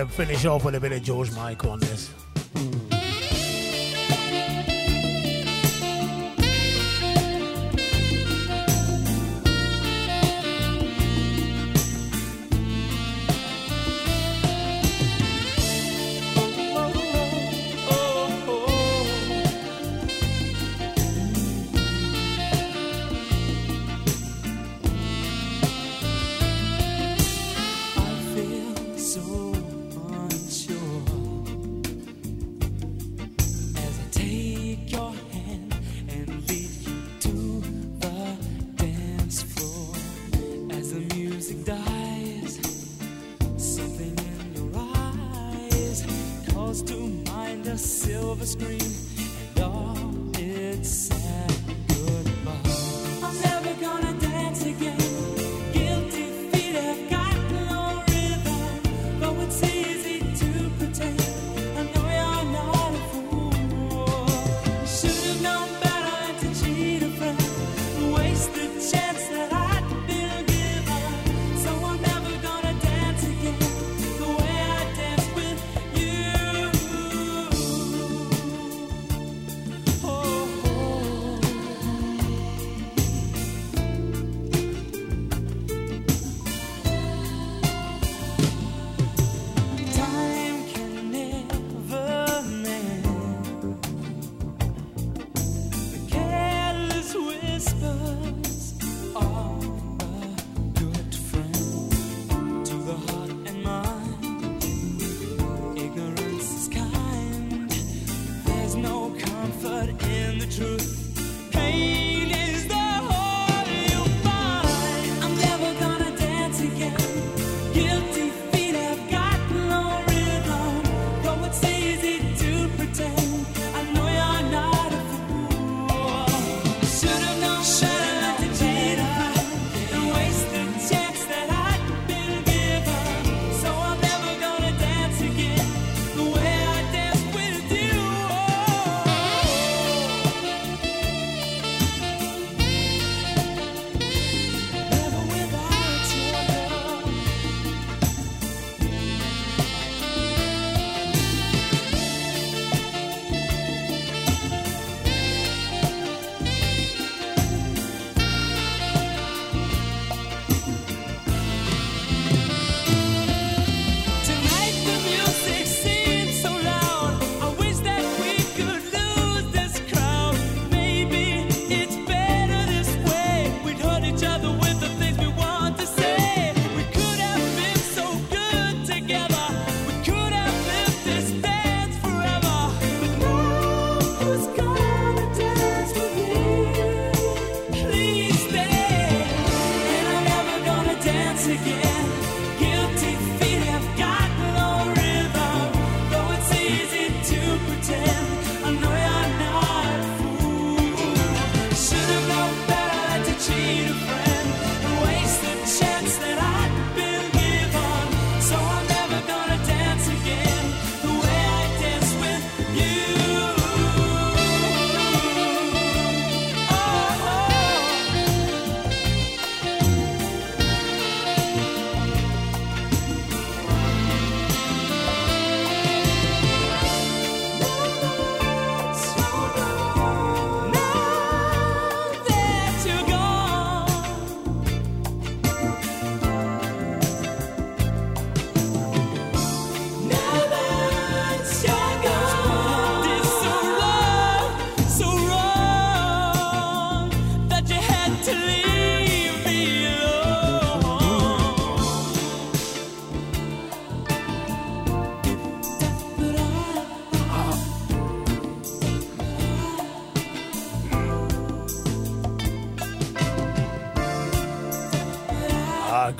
Finish 0.08 0.44
off 0.44 0.64
with 0.64 0.74
a 0.74 0.80
bit 0.80 0.92
of 0.92 1.02
George 1.02 1.32
Michael 1.32 1.70
on 1.70 1.80
this. 1.80 2.10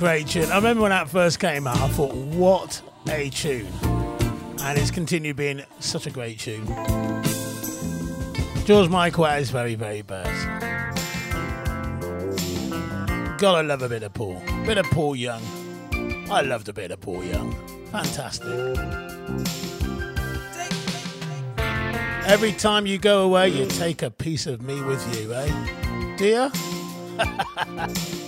Great 0.07 0.29
tune. 0.29 0.53
I 0.53 0.55
remember 0.55 0.83
when 0.83 0.91
that 0.91 1.09
first 1.09 1.41
came 1.41 1.67
out, 1.67 1.79
I 1.79 1.89
thought, 1.89 2.15
what 2.15 2.81
a 3.09 3.29
tune. 3.29 3.67
And 4.63 4.79
it's 4.79 4.93
continued 4.93 5.35
being 5.35 5.65
such 5.81 6.07
a 6.07 6.11
great 6.11 6.39
tune. 6.39 6.65
George 8.65 8.89
Michael 8.89 9.25
his 9.25 9.51
very, 9.51 9.75
very 9.75 10.03
best. 10.03 10.31
Gotta 13.41 13.67
love 13.67 13.83
a 13.83 13.89
bit 13.89 14.05
of 14.05 14.15
Paul. 14.15 14.41
Bit 14.65 14.79
of 14.79 14.87
Paul 14.93 15.17
Young. 15.17 15.43
I 16.31 16.43
loved 16.43 16.69
a 16.69 16.73
bit 16.73 16.93
of 16.93 17.01
Paul 17.01 17.25
Young. 17.25 17.53
Fantastic. 17.87 18.79
Every 22.29 22.53
time 22.53 22.87
you 22.87 22.99
go 22.99 23.25
away, 23.25 23.49
you 23.49 23.67
take 23.67 24.03
a 24.03 24.11
piece 24.13 24.47
of 24.47 24.63
me 24.63 24.81
with 24.83 25.03
you, 25.21 25.35
eh? 25.35 26.17
Do 26.17 26.53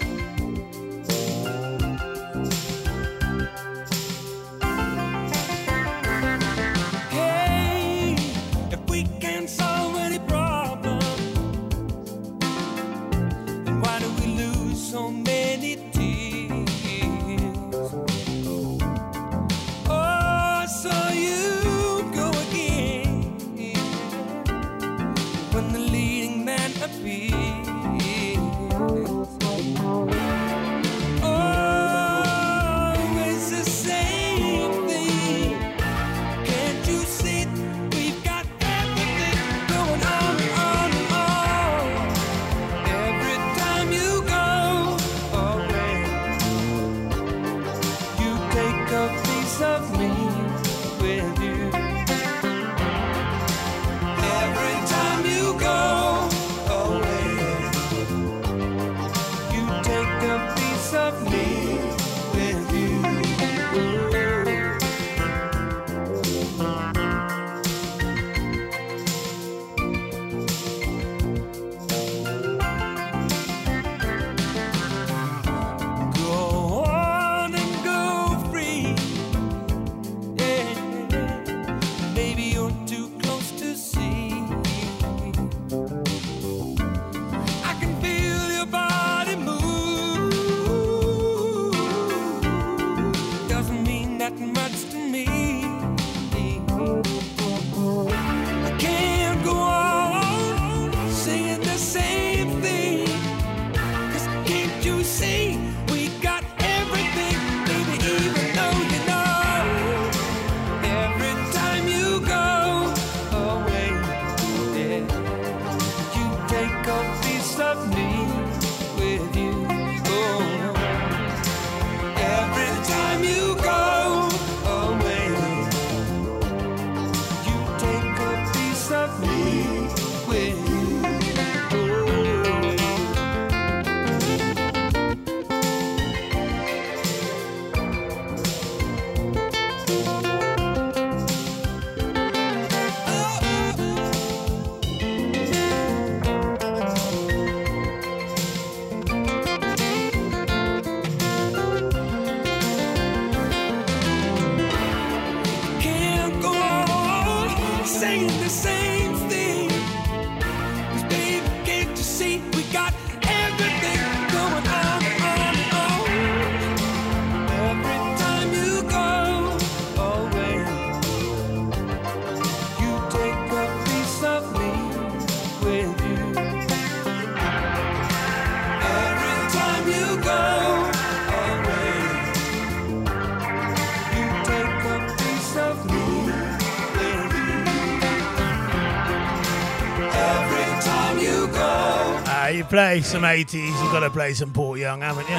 play 192.68 193.00
some 193.00 193.22
80s, 193.22 193.54
you've 193.54 193.92
got 193.92 194.00
to 194.00 194.10
play 194.10 194.34
some 194.34 194.52
Paul 194.52 194.76
Young, 194.76 195.00
haven't 195.00 195.28
you? 195.28 195.36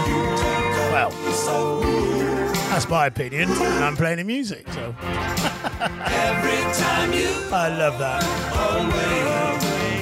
Well, 0.92 1.12
that's 2.70 2.90
my 2.90 3.06
opinion, 3.06 3.52
and 3.52 3.84
I'm 3.84 3.96
playing 3.96 4.18
the 4.18 4.24
music, 4.24 4.68
so. 4.70 4.96
I 7.52 7.76
love 7.78 8.00
that. 8.00 8.24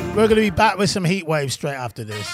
We're 0.09 0.27
going 0.27 0.29
to 0.29 0.35
be 0.35 0.49
back 0.49 0.77
with 0.77 0.89
some 0.89 1.05
heat 1.05 1.27
waves 1.27 1.53
straight 1.53 1.75
after 1.75 2.03
this. 2.03 2.27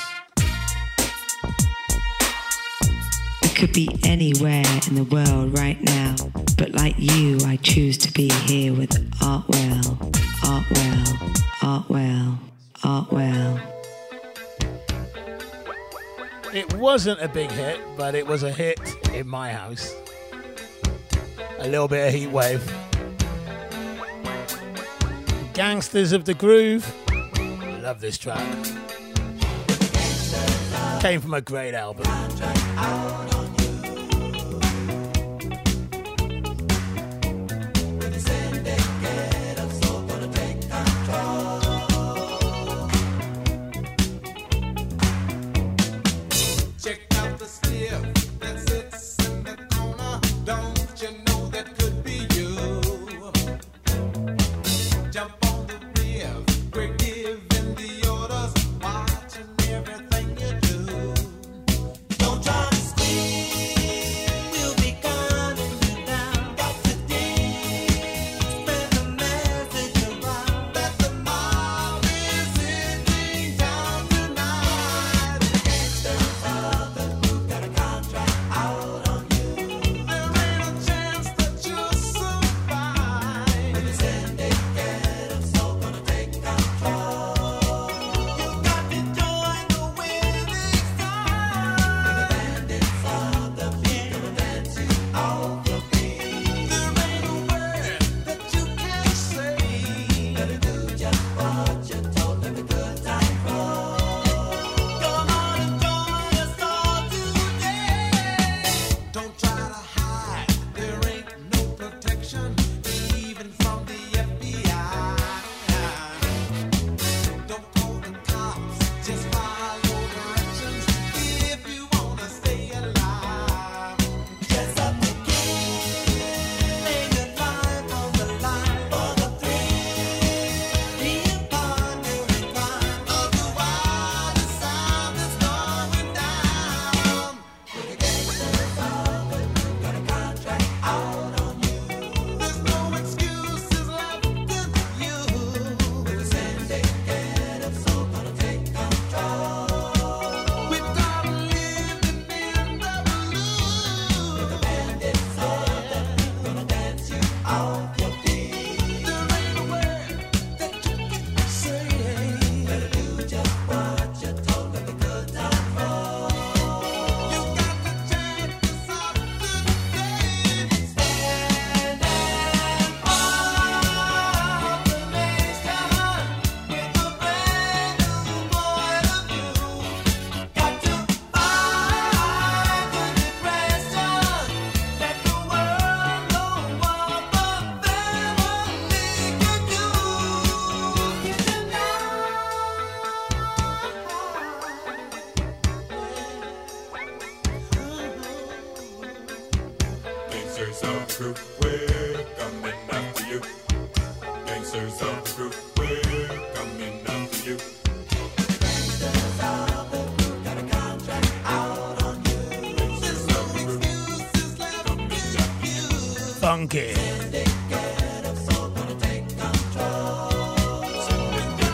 I 3.44 3.48
could 3.56 3.74
be 3.74 3.90
anywhere 4.04 4.64
in 4.88 4.96
the 4.96 5.04
world 5.04 5.58
right 5.58 5.82
now, 5.82 6.16
but 6.58 6.72
like 6.74 6.96
you, 6.98 7.40
I 7.46 7.58
choose 7.58 7.98
to 8.00 8.12
be 8.12 8.30
here 8.46 8.74
with 8.74 8.92
Artwell, 9.20 9.82
Artwell, 10.42 11.33
wasn't 16.94 17.20
a 17.22 17.28
big 17.28 17.50
hit, 17.50 17.82
but 17.98 18.14
it 18.14 18.28
was 18.28 18.44
a 18.44 18.52
hit 18.52 18.80
in 19.14 19.28
my 19.28 19.52
house. 19.52 19.96
A 21.58 21.68
little 21.68 21.88
bit 21.88 22.08
of 22.08 22.14
Heatwave. 22.14 22.62
Gangsters 25.56 26.12
of 26.12 26.26
the 26.26 26.36
Groove. 26.36 26.86
Love 27.82 28.00
this 28.00 28.20
track. 28.20 28.46
Came 31.02 31.20
from 31.20 31.34
a 31.34 31.42
great 31.42 31.74
album. 31.74 32.06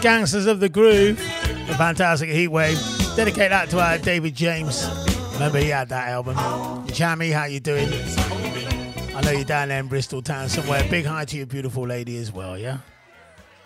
Gangsters 0.10 0.48
of 0.48 0.60
the 0.60 0.70
Groove, 0.70 1.18
the 1.68 1.76
fantastic 1.76 2.32
Heatwave. 2.32 3.16
Dedicate 3.16 3.52
that 3.52 3.70
to 3.70 3.80
our 3.80 4.00
David 4.00 4.34
James. 4.34 4.90
Remember 5.34 5.60
he 5.60 5.68
had 5.68 5.90
that 5.90 6.08
album. 6.08 6.36
Jammy, 6.88 7.30
how 7.30 7.44
you 7.46 7.60
doing? 7.60 7.88
I 9.16 9.22
know 9.24 9.30
you're 9.30 9.44
down 9.44 9.68
there 9.68 9.80
in 9.80 9.86
Bristol 9.86 10.24
town 10.24 10.50
somewhere. 10.50 10.84
Big 10.90 11.06
hi 11.06 11.26
to 11.26 11.38
your 11.38 11.46
beautiful 11.46 11.86
lady 11.86 12.18
as 12.18 12.32
well, 12.32 12.58
yeah? 12.58 12.80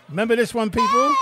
Remember 0.09 0.35
this 0.35 0.53
one, 0.53 0.69
people? 0.69 1.15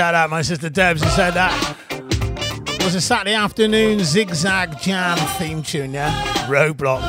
Shout 0.00 0.14
out 0.14 0.30
my 0.30 0.40
sister 0.40 0.70
Debs 0.70 1.02
who 1.02 1.10
said 1.10 1.32
that 1.32 1.76
It 1.90 2.82
was 2.82 2.94
a 2.94 3.02
Saturday 3.02 3.34
afternoon 3.34 4.02
zigzag 4.02 4.80
jam 4.80 5.18
theme 5.36 5.62
tune, 5.62 5.92
yeah? 5.92 6.10
Roadblock. 6.46 7.02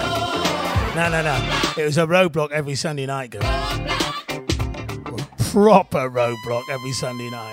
No, 0.93 1.09
no, 1.09 1.22
no. 1.22 1.61
It 1.77 1.85
was 1.85 1.97
a 1.97 2.05
roadblock 2.05 2.51
every 2.51 2.76
Sunday 2.76 3.05
night, 3.05 3.30
girl. 3.30 3.43
Proper 5.53 6.09
roadblock 6.09 6.63
every 6.69 6.91
Sunday 6.91 7.30
night. 7.30 7.50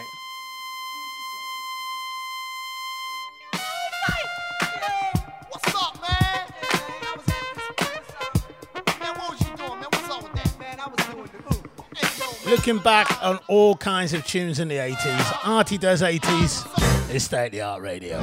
Looking 12.68 12.82
back 12.82 13.24
on 13.24 13.38
all 13.46 13.76
kinds 13.76 14.12
of 14.12 14.26
tunes 14.26 14.60
in 14.60 14.68
the 14.68 14.74
80s, 14.74 15.38
Artie 15.42 15.78
does 15.78 16.02
80s, 16.02 17.10
it's 17.10 17.24
State 17.24 17.46
of 17.46 17.52
the 17.52 17.62
Art 17.62 17.80
Radio. 17.80 18.18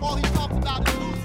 All 0.00 0.14
he 0.14 0.22
talks 0.22 0.56
about 0.56 0.88
is 0.88 0.94
losing. 0.96 1.17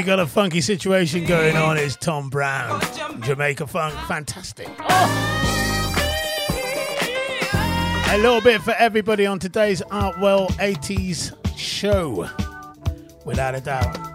We 0.00 0.06
got 0.06 0.18
a 0.18 0.26
funky 0.26 0.62
situation 0.62 1.26
going 1.26 1.58
on. 1.58 1.76
It's 1.76 1.94
Tom 1.94 2.30
Browne, 2.30 2.80
Jamaica 3.20 3.66
Funk, 3.66 3.94
fantastic. 4.08 4.66
Oh. 4.78 5.86
A 8.10 8.16
little 8.16 8.40
bit 8.40 8.62
for 8.62 8.70
everybody 8.78 9.26
on 9.26 9.38
today's 9.38 9.82
Artwell 9.90 10.48
80s 10.52 11.36
show, 11.54 12.30
without 13.26 13.54
a 13.54 13.60
doubt. 13.60 14.09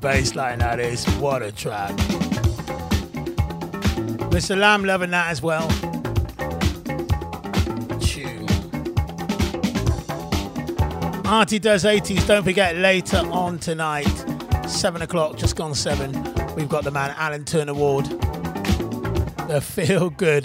Bass 0.00 0.34
line 0.34 0.60
that 0.60 0.80
is. 0.80 1.04
What 1.18 1.42
a 1.42 1.52
track. 1.52 1.90
Mr. 4.30 4.56
Lamb 4.56 4.84
loving 4.84 5.10
that 5.10 5.30
as 5.30 5.42
well. 5.42 5.68
Tune. 7.98 8.46
Artie 11.26 11.58
does 11.58 11.84
80s. 11.84 12.26
Don't 12.26 12.44
forget 12.44 12.76
later 12.76 13.18
on 13.32 13.58
tonight, 13.58 14.06
7 14.68 15.02
o'clock, 15.02 15.36
just 15.36 15.56
gone 15.56 15.74
7. 15.74 16.12
We've 16.54 16.68
got 16.68 16.84
the 16.84 16.90
man 16.90 17.14
Alan 17.16 17.44
Turner 17.44 17.74
Ward. 17.74 18.06
The 19.48 19.60
Feel 19.64 20.10
Good 20.10 20.44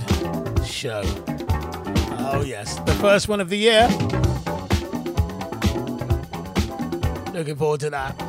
Show. 0.66 1.04
Oh, 2.36 2.44
yes. 2.46 2.80
The 2.80 2.94
first 2.94 3.28
one 3.28 3.42
of 3.42 3.50
the 3.50 3.58
year. 3.58 3.88
Looking 7.34 7.56
forward 7.56 7.82
to 7.82 7.90
that. 7.90 8.23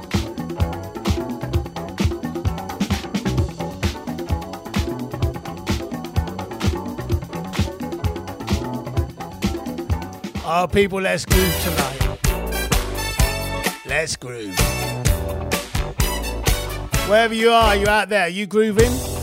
Oh, 10.65 10.67
people, 10.67 10.99
let's 10.99 11.27
groove 11.27 11.55
tonight. 11.63 12.19
Let's 13.85 14.17
groove. 14.17 14.59
Wherever 17.07 17.35
you 17.35 17.51
are, 17.51 17.77
you 17.77 17.87
out 17.87 18.09
there, 18.09 18.29
you 18.29 18.47
grooving? 18.47 19.14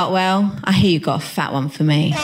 Hey, 0.00 0.06
Artwell, 0.06 0.58
I 0.64 0.72
hear 0.72 0.92
you 0.92 0.98
got 0.98 1.22
a 1.22 1.26
fat 1.26 1.52
one 1.52 1.68
for 1.68 1.84
me. 1.84 2.14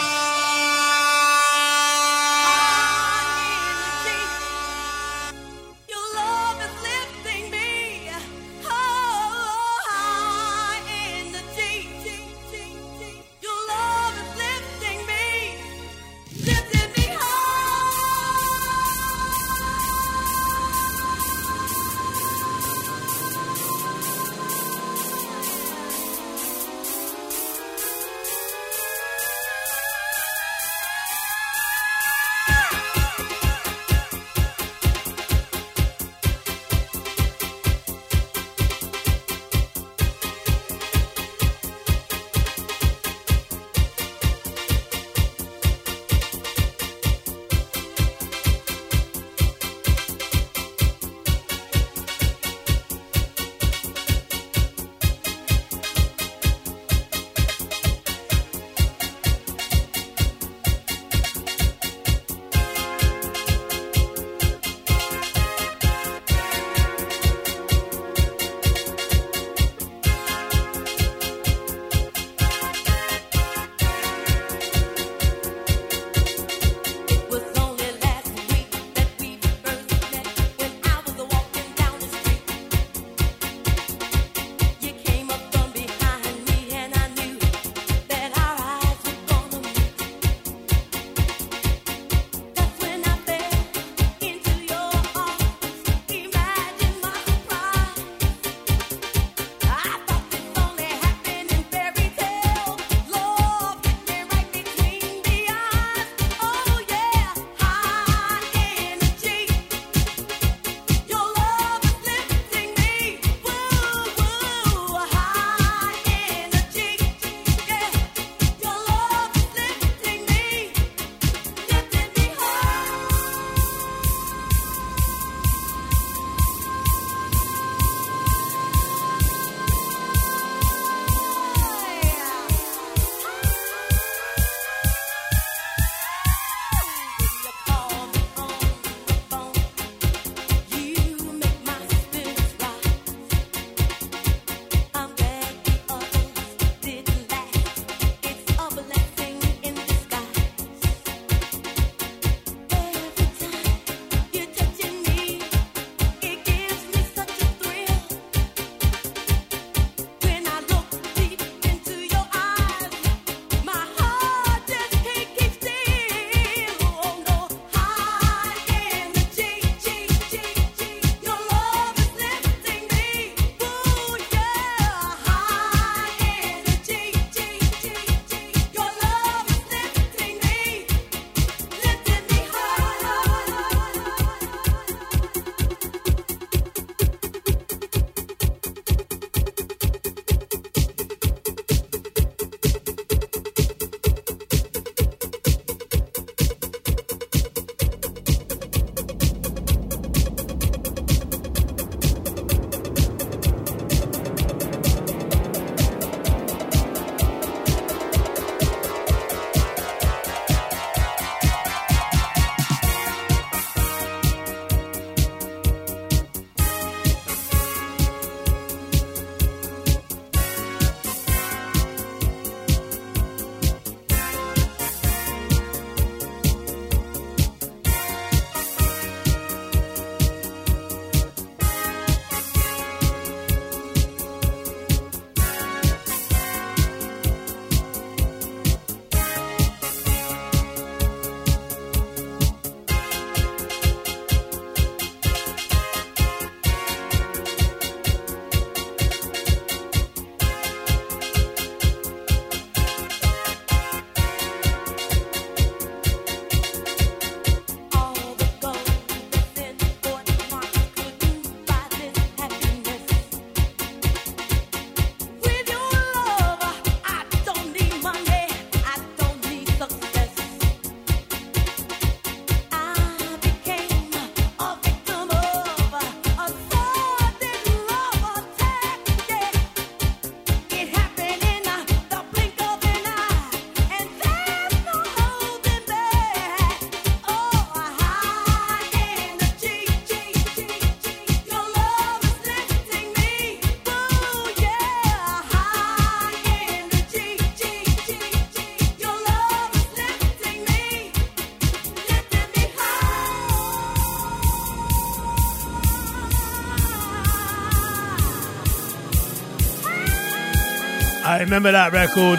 I 311.37 311.41
remember 311.41 311.71
that 311.71 311.93
record. 311.93 312.39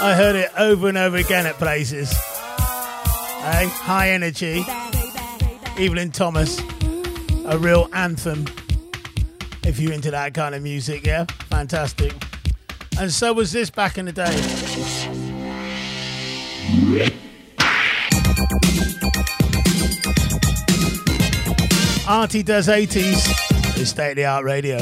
I 0.00 0.14
heard 0.14 0.34
it 0.34 0.50
over 0.56 0.88
and 0.88 0.96
over 0.96 1.18
again 1.18 1.44
at 1.44 1.56
places. 1.56 2.10
Hey, 2.10 3.68
high 3.68 4.12
energy. 4.12 4.64
Evelyn 5.78 6.10
Thomas, 6.10 6.58
a 7.44 7.58
real 7.58 7.90
anthem. 7.92 8.46
If 9.62 9.78
you're 9.78 9.92
into 9.92 10.10
that 10.10 10.32
kind 10.32 10.54
of 10.54 10.62
music, 10.62 11.04
yeah, 11.04 11.26
fantastic. 11.50 12.14
And 12.98 13.12
so 13.12 13.34
was 13.34 13.52
this 13.52 13.68
back 13.68 13.98
in 13.98 14.06
the 14.06 14.12
day. 14.12 14.24
Artie 22.08 22.42
does 22.42 22.68
80s. 22.68 23.78
It's 23.78 23.90
state 23.90 24.12
of 24.12 24.16
the 24.16 24.24
art 24.24 24.46
radio. 24.46 24.80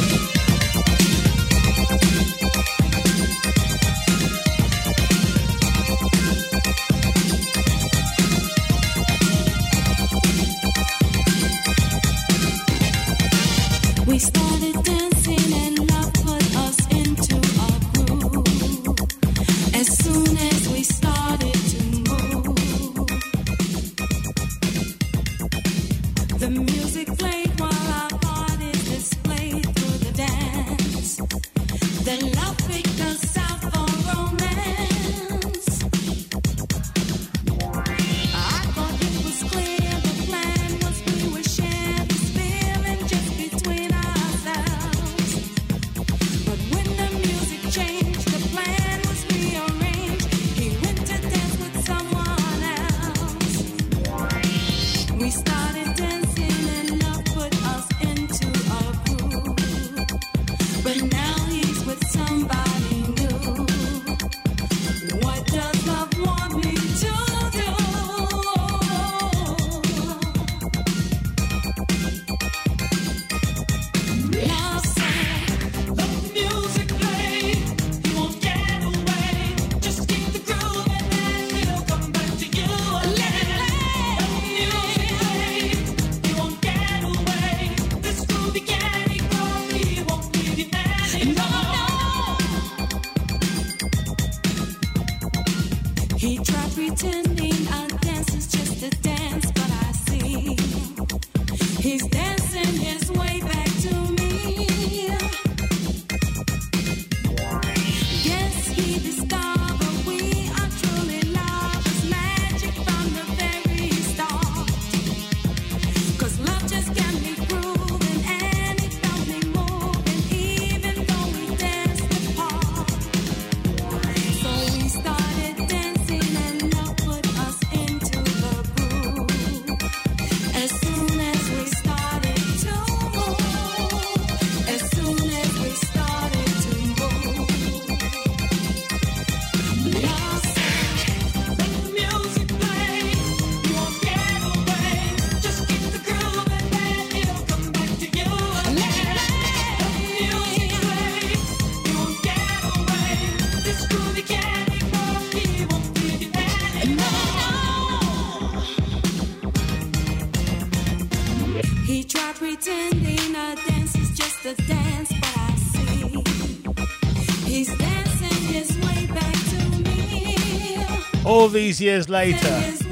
These 171.53 171.81
years 171.81 172.09
later, 172.09 172.39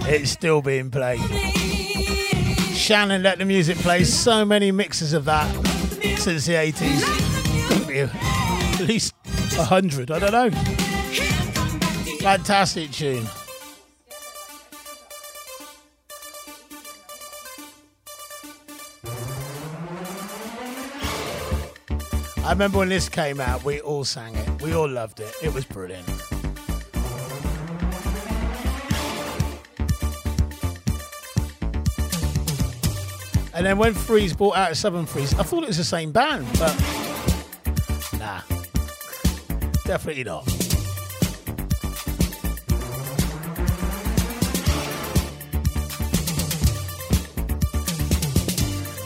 it's 0.08 0.30
still 0.30 0.62
being 0.62 0.90
played. 0.90 1.20
Shannon 2.74 3.22
let 3.22 3.38
the 3.38 3.44
music 3.44 3.76
play 3.78 4.04
so 4.04 4.44
many 4.44 4.70
mixes 4.70 5.12
of 5.12 5.24
that 5.24 5.48
since 6.18 6.46
the 6.46 6.54
80s. 6.54 8.10
At 8.80 8.86
least 8.86 9.14
a 9.58 9.64
hundred, 9.64 10.10
I 10.10 10.18
don't 10.18 10.32
know. 10.32 10.50
Fantastic 12.20 12.90
tune. 12.92 13.26
I 22.44 22.52
remember 22.52 22.78
when 22.78 22.88
this 22.88 23.08
came 23.08 23.40
out, 23.40 23.64
we 23.64 23.80
all 23.80 24.04
sang 24.04 24.34
it. 24.34 24.62
We 24.62 24.74
all 24.74 24.88
loved 24.88 25.20
it. 25.20 25.34
It 25.42 25.54
was 25.54 25.64
brilliant. 25.64 26.29
And 33.60 33.66
then 33.66 33.76
when 33.76 33.92
Freeez 33.92 34.34
bought 34.34 34.56
out 34.56 34.74
Southern 34.74 35.04
Freeez, 35.04 35.38
I 35.38 35.42
thought 35.42 35.64
it 35.64 35.66
was 35.66 35.76
the 35.76 35.84
same 35.84 36.12
band, 36.12 36.46
but 36.58 36.74
nah, 38.18 38.40
definitely 39.84 40.24
not. 40.24 40.46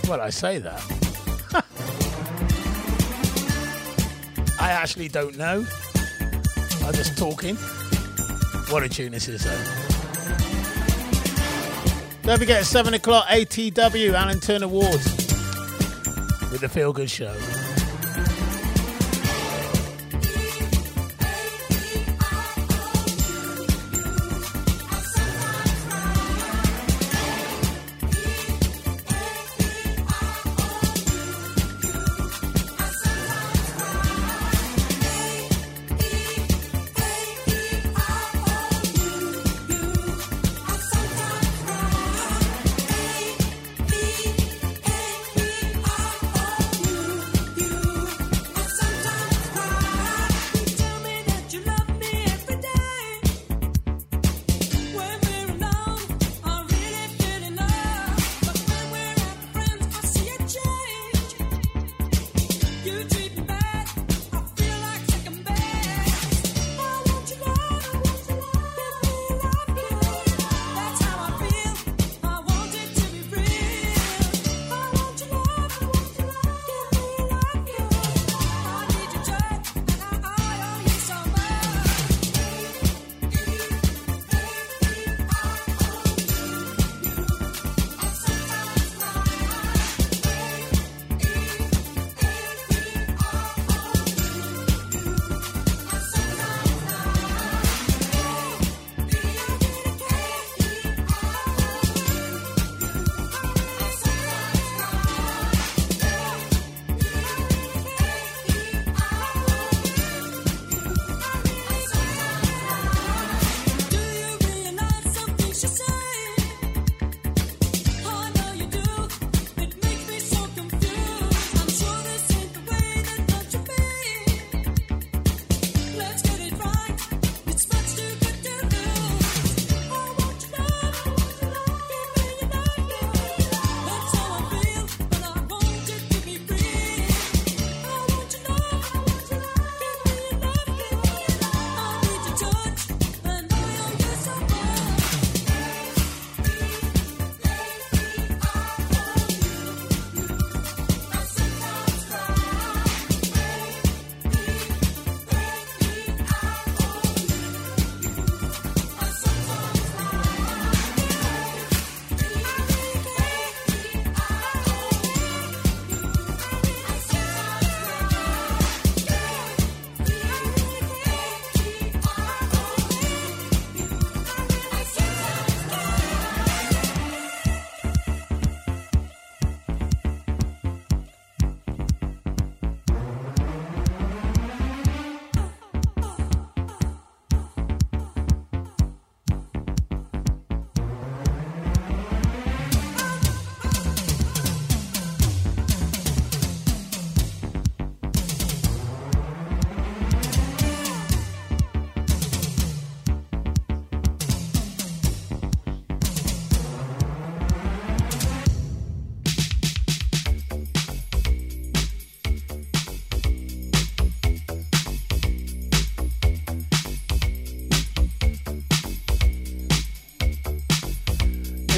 Well, 0.09 0.21
I 0.21 0.31
say 0.31 0.59
that. 0.59 0.81
I 4.61 4.71
actually 4.71 5.09
don't 5.09 5.37
know. 5.37 5.67
I'm 6.85 6.95
just 6.95 7.19
talking. 7.19 7.57
What 8.71 8.85
a 8.85 8.89
tune 8.89 9.11
this 9.11 9.27
is, 9.27 9.43
though. 9.43 9.84
Don't 12.25 12.39
forget, 12.39 12.65
7 12.65 12.95
o'clock, 12.95 13.27
ATW, 13.27 14.15
Alan 14.15 14.41
Turner 14.41 14.65
Awards 14.65 15.05
with 16.51 16.63
the 16.63 16.69
Feel 16.71 16.91
Good 16.91 17.11
Show. 17.11 17.35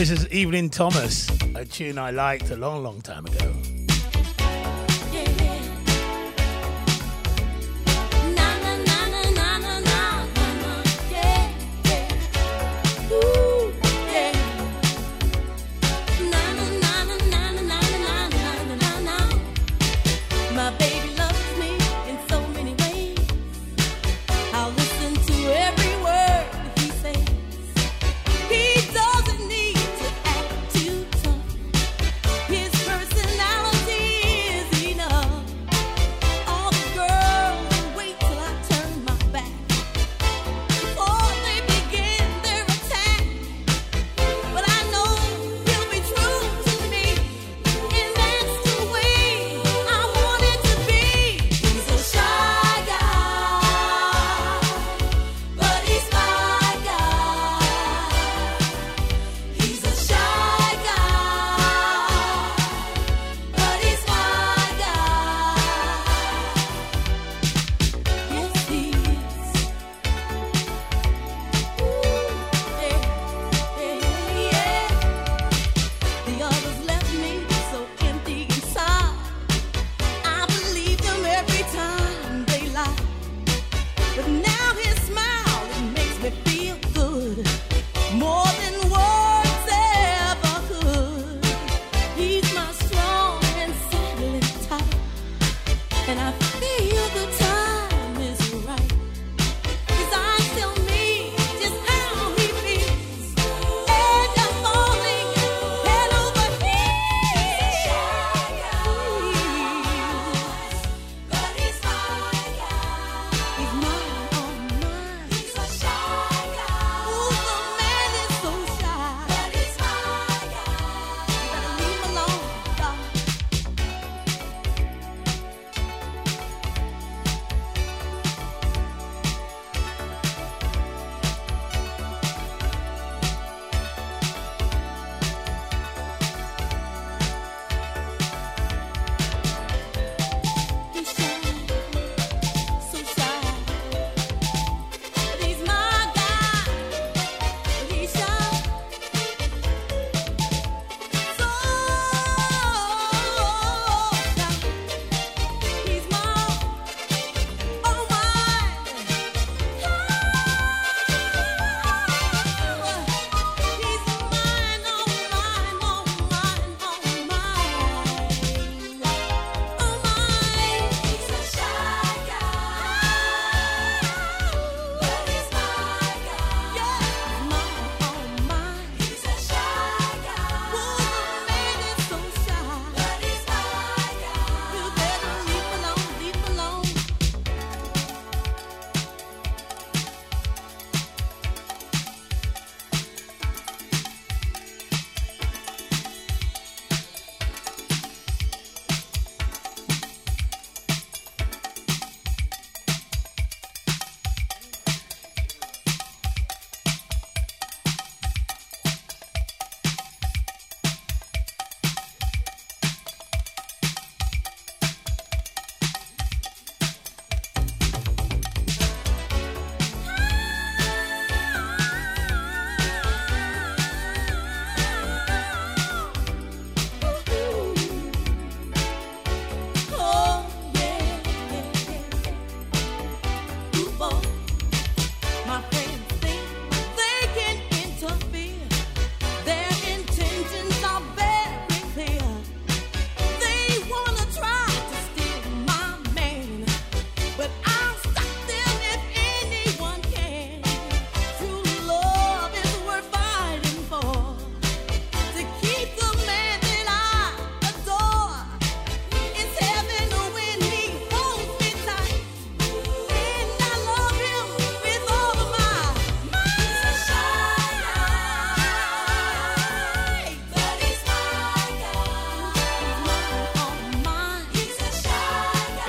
This 0.07 0.20
is 0.20 0.28
Evelyn 0.31 0.70
Thomas, 0.70 1.28
a 1.57 1.65
tune 1.65 1.99
I 1.99 2.12
liked 2.12 2.53
a 2.53 2.57
long, 2.57 2.85
long 2.85 3.01
time 3.01 3.27
ago. 3.27 3.56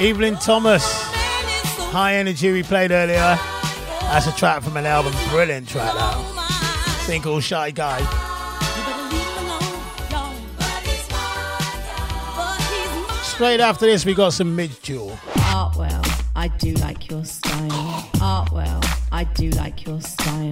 Evelyn 0.07 0.37
Thomas. 0.37 0.85
High 1.91 2.15
Energy 2.15 2.53
we 2.53 2.63
played 2.63 2.91
earlier. 2.91 3.37
That's 4.03 4.25
a 4.25 4.31
track 4.37 4.63
from 4.63 4.77
an 4.77 4.85
album. 4.85 5.13
Brilliant 5.29 5.67
track 5.67 5.93
that. 5.95 7.01
Single 7.01 7.41
Shy 7.41 7.71
Guy. 7.71 7.99
Straight 13.21 13.59
after 13.59 13.85
this 13.85 14.05
we 14.05 14.13
got 14.13 14.31
some 14.31 14.55
mid 14.55 14.81
duel. 14.81 15.11
Artwell, 15.51 16.23
I 16.37 16.47
do 16.47 16.71
like 16.75 17.11
your 17.11 17.25
style. 17.25 18.09
Artwell, 18.15 18.81
I 19.11 19.25
do 19.25 19.49
like 19.49 19.85
your 19.85 19.99
style. 19.99 20.51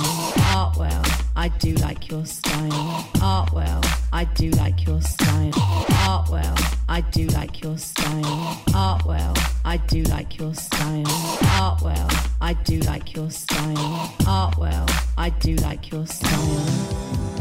Artwell, 0.51 1.29
I 1.37 1.47
do 1.47 1.75
like 1.75 2.09
your 2.09 2.25
style. 2.25 3.14
I 4.25 4.27
do 4.33 4.49
like 4.51 4.87
your 4.87 4.99
style. 5.01 5.51
Artwell, 5.51 6.79
I 6.89 7.01
do 7.01 7.27
like 7.27 7.61
your 7.61 7.77
style. 7.77 8.23
Artwell, 8.69 9.37
I 9.63 9.77
do 9.77 10.01
like 10.03 10.39
your 10.39 10.55
style. 10.55 11.05
Artwell, 11.05 12.31
I 12.41 12.53
do 12.53 12.79
like 12.79 13.13
your 13.13 13.29
style. 13.29 14.13
Artwell, 14.21 14.89
I 15.15 15.29
do 15.29 15.55
like 15.57 15.91
your 15.91 16.07
style. 16.07 17.34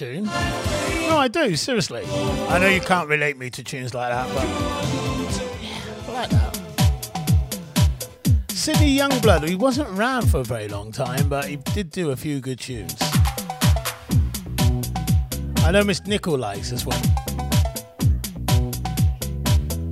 tune. 0.00 0.24
No, 0.24 1.18
I 1.18 1.28
do, 1.30 1.54
seriously. 1.56 2.02
I 2.48 2.58
know 2.58 2.68
you 2.68 2.80
can't 2.80 3.06
relate 3.06 3.36
me 3.36 3.50
to 3.50 3.62
tunes 3.62 3.92
like 3.92 4.10
that, 4.10 4.26
but 4.34 4.46
yeah, 5.60 5.78
I 6.08 6.12
like 6.12 6.30
that. 6.30 6.56
Sydney 8.48 8.96
Youngblood, 8.96 9.46
he 9.46 9.56
wasn't 9.56 9.90
around 9.90 10.30
for 10.30 10.38
a 10.38 10.44
very 10.44 10.68
long 10.68 10.90
time, 10.90 11.28
but 11.28 11.44
he 11.44 11.56
did 11.56 11.90
do 11.90 12.12
a 12.12 12.16
few 12.16 12.40
good 12.40 12.58
tunes. 12.58 12.96
I 15.58 15.70
know 15.70 15.84
Miss 15.84 16.06
Nickel 16.06 16.38
likes 16.38 16.70
this 16.70 16.86
one. 16.86 16.96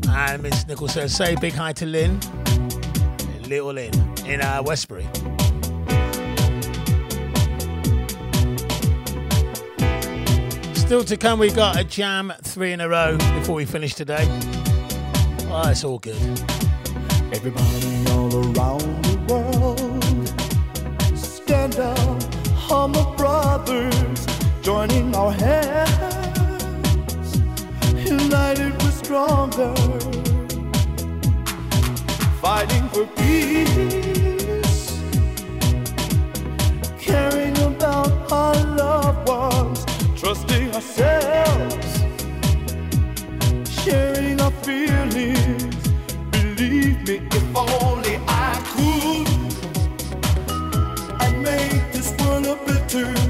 And 0.08 0.42
Miss 0.42 0.66
Nickel 0.66 0.88
says, 0.88 1.14
say 1.14 1.36
big 1.36 1.52
hi 1.52 1.74
to 1.74 1.84
Lynn. 1.84 2.18
Little 3.42 3.74
Lynn 3.74 3.92
in 4.24 4.40
uh, 4.40 4.62
Westbury. 4.64 5.06
Still 10.88 11.04
to 11.04 11.18
come, 11.18 11.38
we 11.38 11.50
got 11.50 11.78
a 11.78 11.84
jam 11.84 12.32
three 12.42 12.72
in 12.72 12.80
a 12.80 12.88
row 12.88 13.18
before 13.34 13.54
we 13.54 13.66
finish 13.66 13.92
today. 13.92 14.26
Oh, 15.50 15.68
it's 15.68 15.84
all 15.84 15.98
good. 15.98 16.16
Everybody 17.30 18.06
all 18.12 18.34
around 18.34 19.04
the 19.04 19.18
world, 19.28 20.32
stand 21.14 21.76
up, 21.78 22.22
humble 22.54 23.14
brothers, 23.18 24.26
joining 24.62 25.14
our 25.14 25.30
hands, 25.30 25.76
united 28.10 28.72
we're 28.82 28.90
stronger, 28.90 29.74
fighting 32.40 32.88
for 32.88 33.04
peace, 33.08 35.02
caring 36.98 37.58
about 37.58 38.32
our 38.32 38.54
loved 38.64 39.28
ones, 39.28 39.57
trusting 40.28 40.74
ourselves, 40.74 41.86
sharing 43.82 44.38
our 44.42 44.50
feelings. 44.50 45.74
Believe 46.32 47.00
me, 47.08 47.26
if 47.32 47.56
only 47.56 48.20
I 48.28 48.60
could, 48.68 49.28
I'd 51.22 51.38
make 51.40 51.92
this 51.94 52.14
world 52.20 52.44
a 52.46 52.56
better 52.66 53.27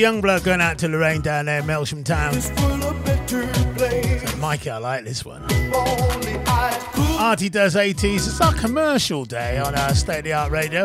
Sydney 0.00 0.22
Youngblood 0.22 0.44
going 0.44 0.62
out 0.62 0.78
to 0.78 0.88
Lorraine 0.88 1.20
down 1.20 1.44
there, 1.44 1.62
Melksham 1.62 2.02
Town. 2.02 2.32
this 2.32 2.50
world 2.62 2.82
a 2.82 2.94
better 3.04 3.46
place. 3.74 4.36
Mikey, 4.36 4.70
I 4.70 4.78
like 4.78 5.04
this 5.04 5.26
one. 5.26 5.44
If 5.50 5.74
only 5.74 6.38
I 6.46 6.90
could. 6.94 7.20
Artie 7.20 7.50
does 7.50 7.74
80s. 7.74 8.14
It's 8.14 8.40
our 8.40 8.54
commercial 8.54 9.26
day 9.26 9.58
on 9.58 9.74
our 9.74 9.94
state 9.94 10.20
of 10.20 10.24
the 10.24 10.32
art 10.32 10.52
radio. 10.52 10.84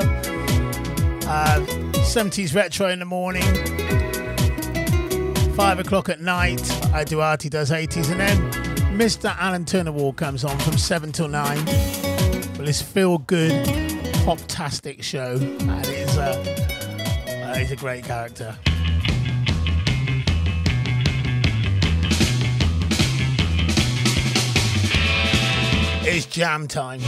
Uh, 1.30 1.66
70s 2.04 2.54
retro 2.54 2.90
in 2.90 3.00
the 3.00 3.06
morning. 3.06 3.44
Five 5.54 5.80
o'clock 5.80 6.10
at 6.10 6.20
night, 6.20 6.70
I 6.94 7.06
do 7.06 7.22
Artie 7.22 7.48
does 7.48 7.72
80s. 7.72 8.12
And 8.12 8.20
then 8.20 8.52
Mr. 9.00 9.34
Alan 9.38 9.64
Turner 9.64 9.94
Wall 9.94 10.12
comes 10.12 10.44
on 10.44 10.60
from 10.60 10.78
7 10.78 11.14
till 11.14 11.30
9. 11.30 11.66
Well, 11.66 12.66
this 12.66 12.82
feel 12.82 13.20
good, 13.20 13.66
pop-tastic 14.26 15.02
show. 15.02 15.38
And 15.38 15.86
it 15.86 16.10
is 16.10 16.18
a, 16.18 17.46
uh, 17.46 17.56
he's 17.56 17.72
a 17.72 17.78
great 17.78 18.04
character. 18.04 18.58
It's 26.08 26.28
jam 26.28 26.68
time. 26.68 27.02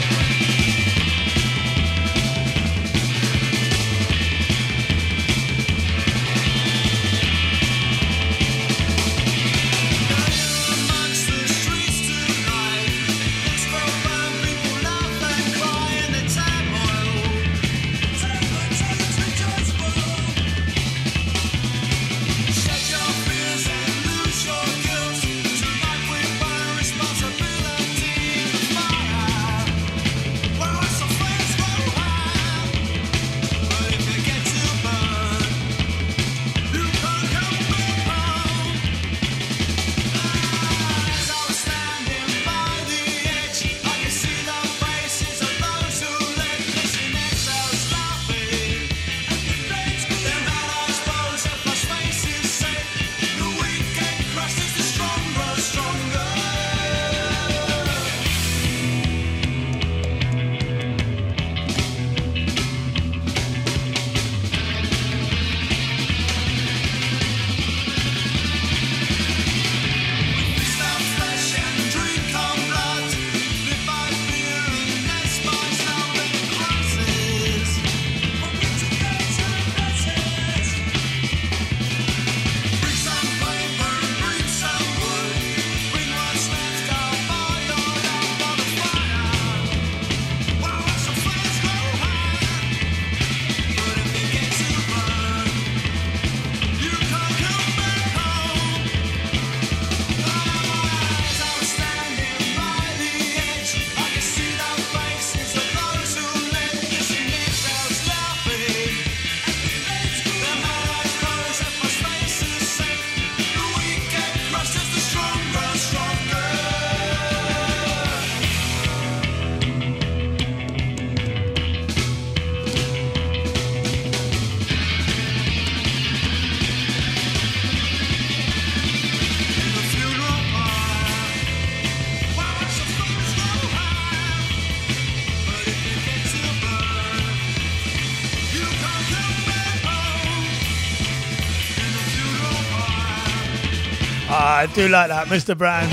Do 144.78 144.88
like 144.90 145.08
that. 145.08 145.26
Mr. 145.26 145.58
Brown 145.58 145.90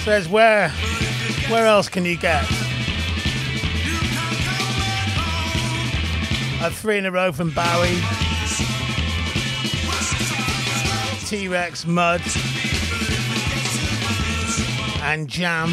says, 0.00 0.28
where, 0.28 0.68
where 1.48 1.64
else 1.64 1.88
can 1.88 2.04
you 2.04 2.14
get 2.14 2.42
a 6.62 6.70
three 6.70 6.98
in 6.98 7.06
a 7.06 7.10
row 7.10 7.32
from 7.32 7.52
Bowie, 7.52 7.96
T-Rex, 11.24 11.86
Mud, 11.86 12.20
and 15.02 15.26
Jam. 15.26 15.70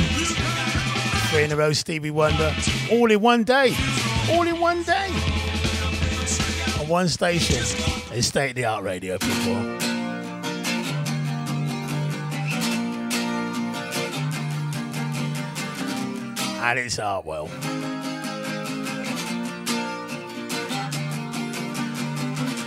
Three 1.29 1.43
in 1.43 1.51
a 1.51 1.57
row, 1.57 1.73
Stevie 1.73 2.09
Wonder, 2.09 2.55
all 2.89 3.11
in 3.11 3.19
one 3.19 3.43
day, 3.43 3.75
all 4.31 4.47
in 4.47 4.61
one 4.61 4.81
day, 4.83 5.07
on 6.79 6.87
one 6.87 7.09
station. 7.09 7.57
It's 8.13 8.27
state 8.27 8.51
of 8.51 8.55
the 8.55 8.63
art 8.63 8.85
radio, 8.85 9.17
people. 9.17 9.82
And 16.77 16.87
it's 16.87 16.97
Artwell. 16.97 17.45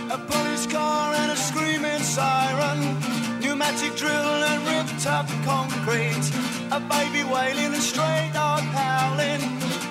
A 0.09 0.17
police 0.17 0.65
car 0.67 1.13
and 1.13 1.31
a 1.31 1.35
screaming 1.35 1.99
siren, 1.99 2.79
pneumatic 3.41 3.95
drill 3.97 4.43
and 4.49 4.61
ripped 4.69 5.05
up 5.07 5.27
concrete, 5.43 6.25
a 6.71 6.79
baby 6.79 7.23
wailing 7.25 7.73
and 7.73 7.83
stray 7.83 8.29
dog 8.33 8.61
howling, 8.61 9.41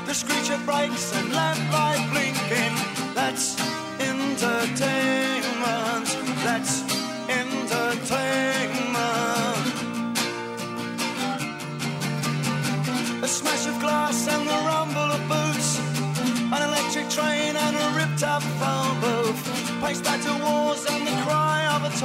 the 0.06 0.14
screecher 0.14 0.58
brakes 0.64 1.14
and 1.14 1.34
lamplight 1.34 1.85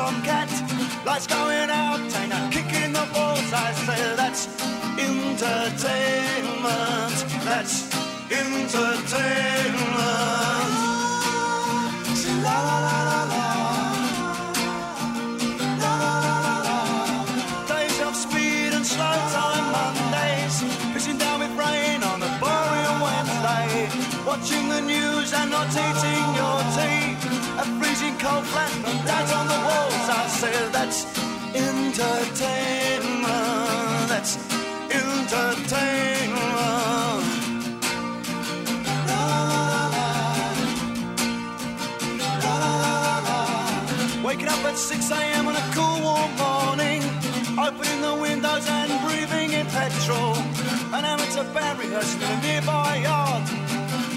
a 0.02 0.12
tomcat. 0.12 0.50
Lights 1.06 1.28
going 1.28 1.70
out 1.70 2.00
and 2.00 2.34
a 2.34 2.50
kick 2.52 2.74
in 2.84 2.94
the 2.94 3.08
balls. 3.14 3.54
I 3.54 3.72
say 3.86 4.16
that's 4.16 4.48
entertainment. 4.98 7.16
That's 7.46 7.90
entertainment. 8.32 10.72
La 12.46 12.58
la 12.68 12.78
la 12.88 12.98
la 13.10 13.22
la. 13.34 13.48
La 15.84 15.94
la 16.04 16.14
la 16.26 16.36
la 16.46 16.56
la. 16.68 16.80
Days 17.68 18.00
of 18.02 18.14
speed 18.16 18.72
and 18.74 18.86
slow 18.86 19.18
time 19.36 19.66
Mondays. 19.76 20.56
Pissing 20.94 21.20
down 21.20 21.40
with 21.40 21.54
rain 21.64 22.04
on 22.04 22.24
a 22.24 22.32
boring 22.42 22.98
Wednesday. 23.06 23.70
Watching 24.26 24.66
the 24.70 24.82
news 24.82 25.34
and 25.34 25.50
not 25.52 25.68
eating 25.70 26.28
your 26.40 26.60
tea. 26.76 27.01
Cold 28.22 28.46
flat 28.46 28.72
and 28.86 29.02
dad's 29.08 29.32
on 29.34 29.48
the 29.48 29.58
walls. 29.68 30.08
I 30.08 30.28
say 30.28 30.54
that's 30.70 31.06
entertainment. 31.56 34.10
That's 34.10 34.38
entertainment. 34.94 37.26
Waking 44.24 44.50
up 44.50 44.64
at 44.66 44.78
6 44.78 45.10
a.m. 45.12 45.48
on 45.48 45.56
a 45.56 45.62
cool 45.74 46.00
warm 46.06 46.32
morning, 46.38 47.02
opening 47.58 48.02
the 48.02 48.14
windows 48.22 48.68
and 48.70 48.92
breathing 49.04 49.54
in 49.54 49.66
petrol. 49.66 50.36
An 50.94 51.06
amateur 51.06 51.44
band 51.56 51.80
rehearsing 51.80 52.22
in 52.22 52.30
a 52.30 52.42
nearby 52.44 52.98
yard, 52.98 53.50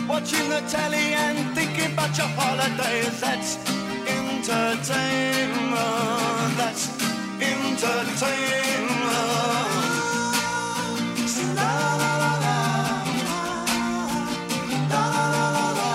watching 0.06 0.50
the 0.50 0.60
telly 0.68 1.14
and 1.24 1.54
thinking 1.54 1.92
about 1.94 2.14
your 2.18 2.26
holidays. 2.36 3.18
That's 3.20 3.73
entertainment. 4.46 6.56
That's 6.58 6.84
entertainment. 7.40 8.92
La 11.54 11.72
la 12.00 12.12
la 12.22 12.32
la. 12.44 12.56
La 14.92 15.02
la 15.14 15.24
la 15.34 15.44
la 15.56 15.66
la. 15.80 15.92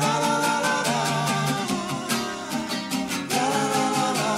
La 0.00 0.12
la 0.24 0.34
la 0.44 0.54
la 0.66 0.76
la. 0.88 1.00
La 3.36 3.44
la 3.54 3.64
la 3.74 3.84
la 3.96 4.06
la. 4.18 4.30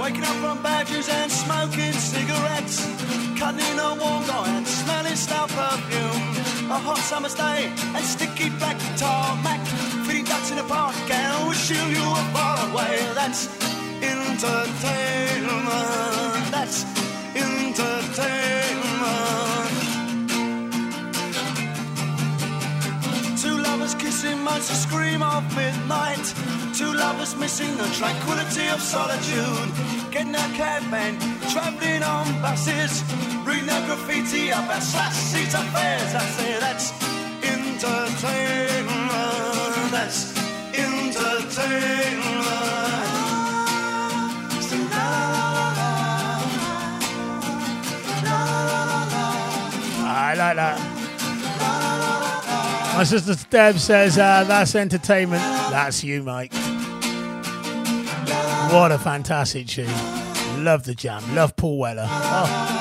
Waking 0.00 0.24
up 0.24 0.36
from 0.42 0.58
badgers 0.62 1.08
and 1.08 1.30
smoking 1.30 1.92
cigarettes. 1.92 2.76
Cutting 3.38 3.60
in 3.72 3.78
a 3.78 3.94
warm 3.94 4.24
and 4.56 4.66
smelling 4.66 5.16
perfume. 5.46 5.69
A 6.70 6.78
hot 6.78 6.98
summer's 6.98 7.34
day 7.34 7.66
and 7.66 8.04
sticky 8.04 8.48
black 8.50 8.78
tarmac. 8.96 9.58
Feeding 10.06 10.24
ducks 10.24 10.52
in 10.52 10.58
a 10.58 10.62
park 10.62 10.94
and 11.10 11.48
wishing 11.48 11.90
you 11.90 12.00
were 12.00 12.28
far 12.32 12.70
away. 12.70 12.94
That's 13.12 13.48
entertainment. 14.00 14.70
That's 16.54 16.84
entertainment. 17.34 17.90
Two 23.42 23.56
lovers 23.58 23.96
kissing 23.96 24.38
months 24.38 24.70
a 24.70 24.74
scream 24.74 25.24
of 25.24 25.42
midnight. 25.56 26.34
Two 26.80 26.94
lovers 26.94 27.36
missing 27.36 27.76
the 27.76 27.84
tranquility 27.92 28.66
of 28.68 28.80
solitude. 28.80 29.68
Getting 30.10 30.34
a 30.34 30.38
and 30.94 31.20
traveling 31.52 32.02
on 32.02 32.24
buses. 32.40 33.04
Reading 33.44 33.66
their 33.66 33.84
graffiti 33.84 34.50
slash 34.80 35.12
seat 35.12 35.52
affairs. 35.52 36.14
I 36.14 36.24
say 36.36 36.58
that's 36.58 36.92
entertainment. 37.44 38.32
That's 39.92 40.32
entertainment. 40.72 41.60
So 44.62 44.76
la 50.34 50.52
la 50.52 50.89
My 52.94 53.04
sister 53.04 53.34
Deb 53.48 53.78
says, 53.78 54.18
uh, 54.18 54.44
that's 54.44 54.74
entertainment. 54.74 55.42
That's 55.70 56.04
you, 56.04 56.22
Mike. 56.22 56.52
What 58.72 58.92
a 58.92 58.98
fantastic 58.98 59.66
tune. 59.66 59.88
Love 60.62 60.84
the 60.84 60.94
jam. 60.94 61.34
Love 61.34 61.56
Paul 61.56 61.78
Weller. 61.78 62.06
Oh. 62.08 62.76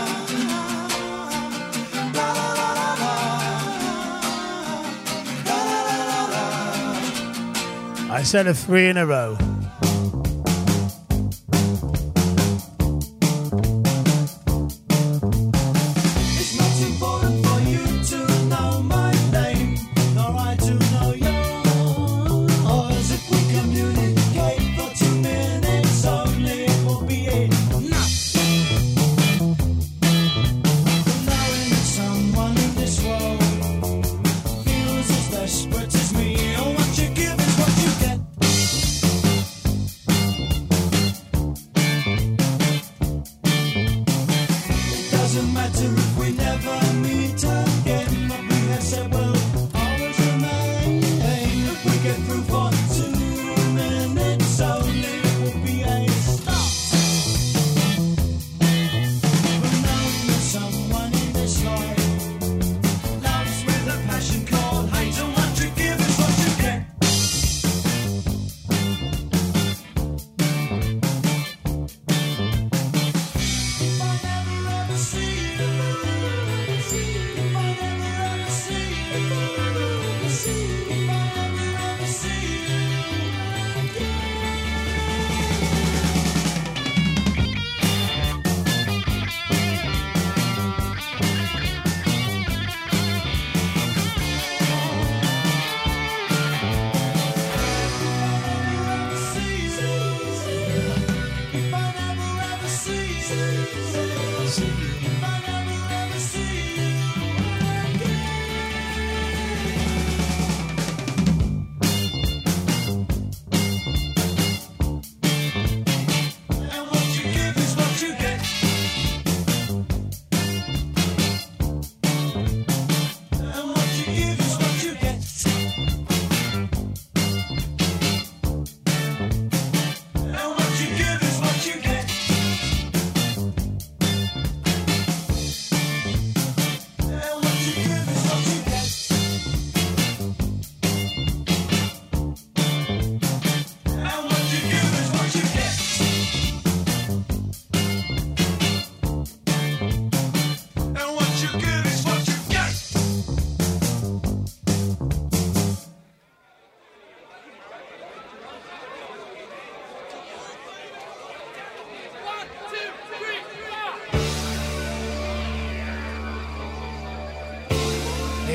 I 8.12 8.24
said 8.24 8.48
a 8.48 8.54
three 8.54 8.90
in 8.90 8.98
a 8.98 9.06
row. 9.06 9.38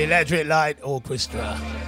Electric 0.04 0.46
Light 0.46 0.76
Orchestra. 0.82 1.83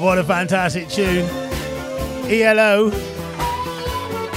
What 0.00 0.18
a 0.18 0.24
fantastic 0.24 0.88
tune. 0.88 1.28
ELO. 2.30 2.90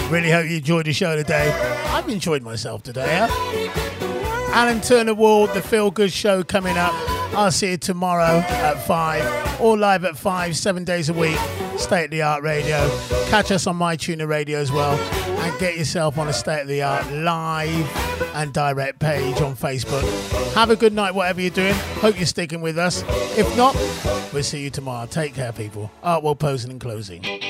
Really 0.10 0.31
hope 0.31 0.49
you 0.49 0.57
enjoyed 0.57 0.86
the 0.86 0.94
show 0.94 1.15
today. 1.15 1.52
I've 1.88 2.07
enjoyed 2.07 2.44
myself 2.44 2.81
today. 2.81 3.19
Huh? 3.22 4.52
Alan 4.53 4.81
Turner 4.81 5.14
Ward, 5.14 5.53
the 5.53 5.61
Feel 5.61 5.91
Good 5.91 6.11
Show 6.11 6.44
coming 6.44 6.77
up. 6.77 6.94
I'll 7.36 7.52
see 7.52 7.72
you 7.72 7.77
tomorrow 7.77 8.40
at 8.40 8.76
5 8.86 9.61
or 9.61 9.77
live 9.77 10.06
at 10.06 10.18
5, 10.18 10.56
seven 10.56 10.84
days 10.84 11.10
a 11.10 11.14
week. 11.14 11.38
State 11.77 12.06
of 12.06 12.11
the 12.11 12.22
Art 12.22 12.41
Radio. 12.41 12.90
Catch 13.30 13.52
us 13.52 13.68
on 13.68 13.77
myTuner 13.77 14.27
Radio 14.27 14.60
as 14.60 14.72
well 14.72 15.19
and 15.50 15.60
get 15.60 15.78
yourself 15.78 16.18
on 16.18 16.28
a 16.28 16.34
state 16.34 16.62
of 16.62 16.68
the 16.68 16.84
art 16.84 17.10
live 17.12 18.32
and 18.36 18.54
direct 18.54 19.00
page 19.00 19.42
on 19.42 19.56
Facebook. 19.56 20.04
Have 20.54 20.70
a 20.70 20.76
good 20.76 20.94
night, 20.94 21.16
whatever 21.16 21.42
you're 21.42 21.50
doing. 21.50 21.74
Hope 21.96 22.18
you're 22.18 22.26
sticking 22.26 22.62
with 22.62 22.78
us. 22.78 23.04
If 23.38 23.58
not, 23.58 23.76
we'll 24.32 24.44
see 24.44 24.64
you 24.64 24.70
tomorrow. 24.70 25.08
Take 25.08 25.34
care, 25.34 25.52
people. 25.52 25.92
Artwell 26.04 26.38
posing 26.38 26.72
and 26.72 26.80
closing. 26.80 27.49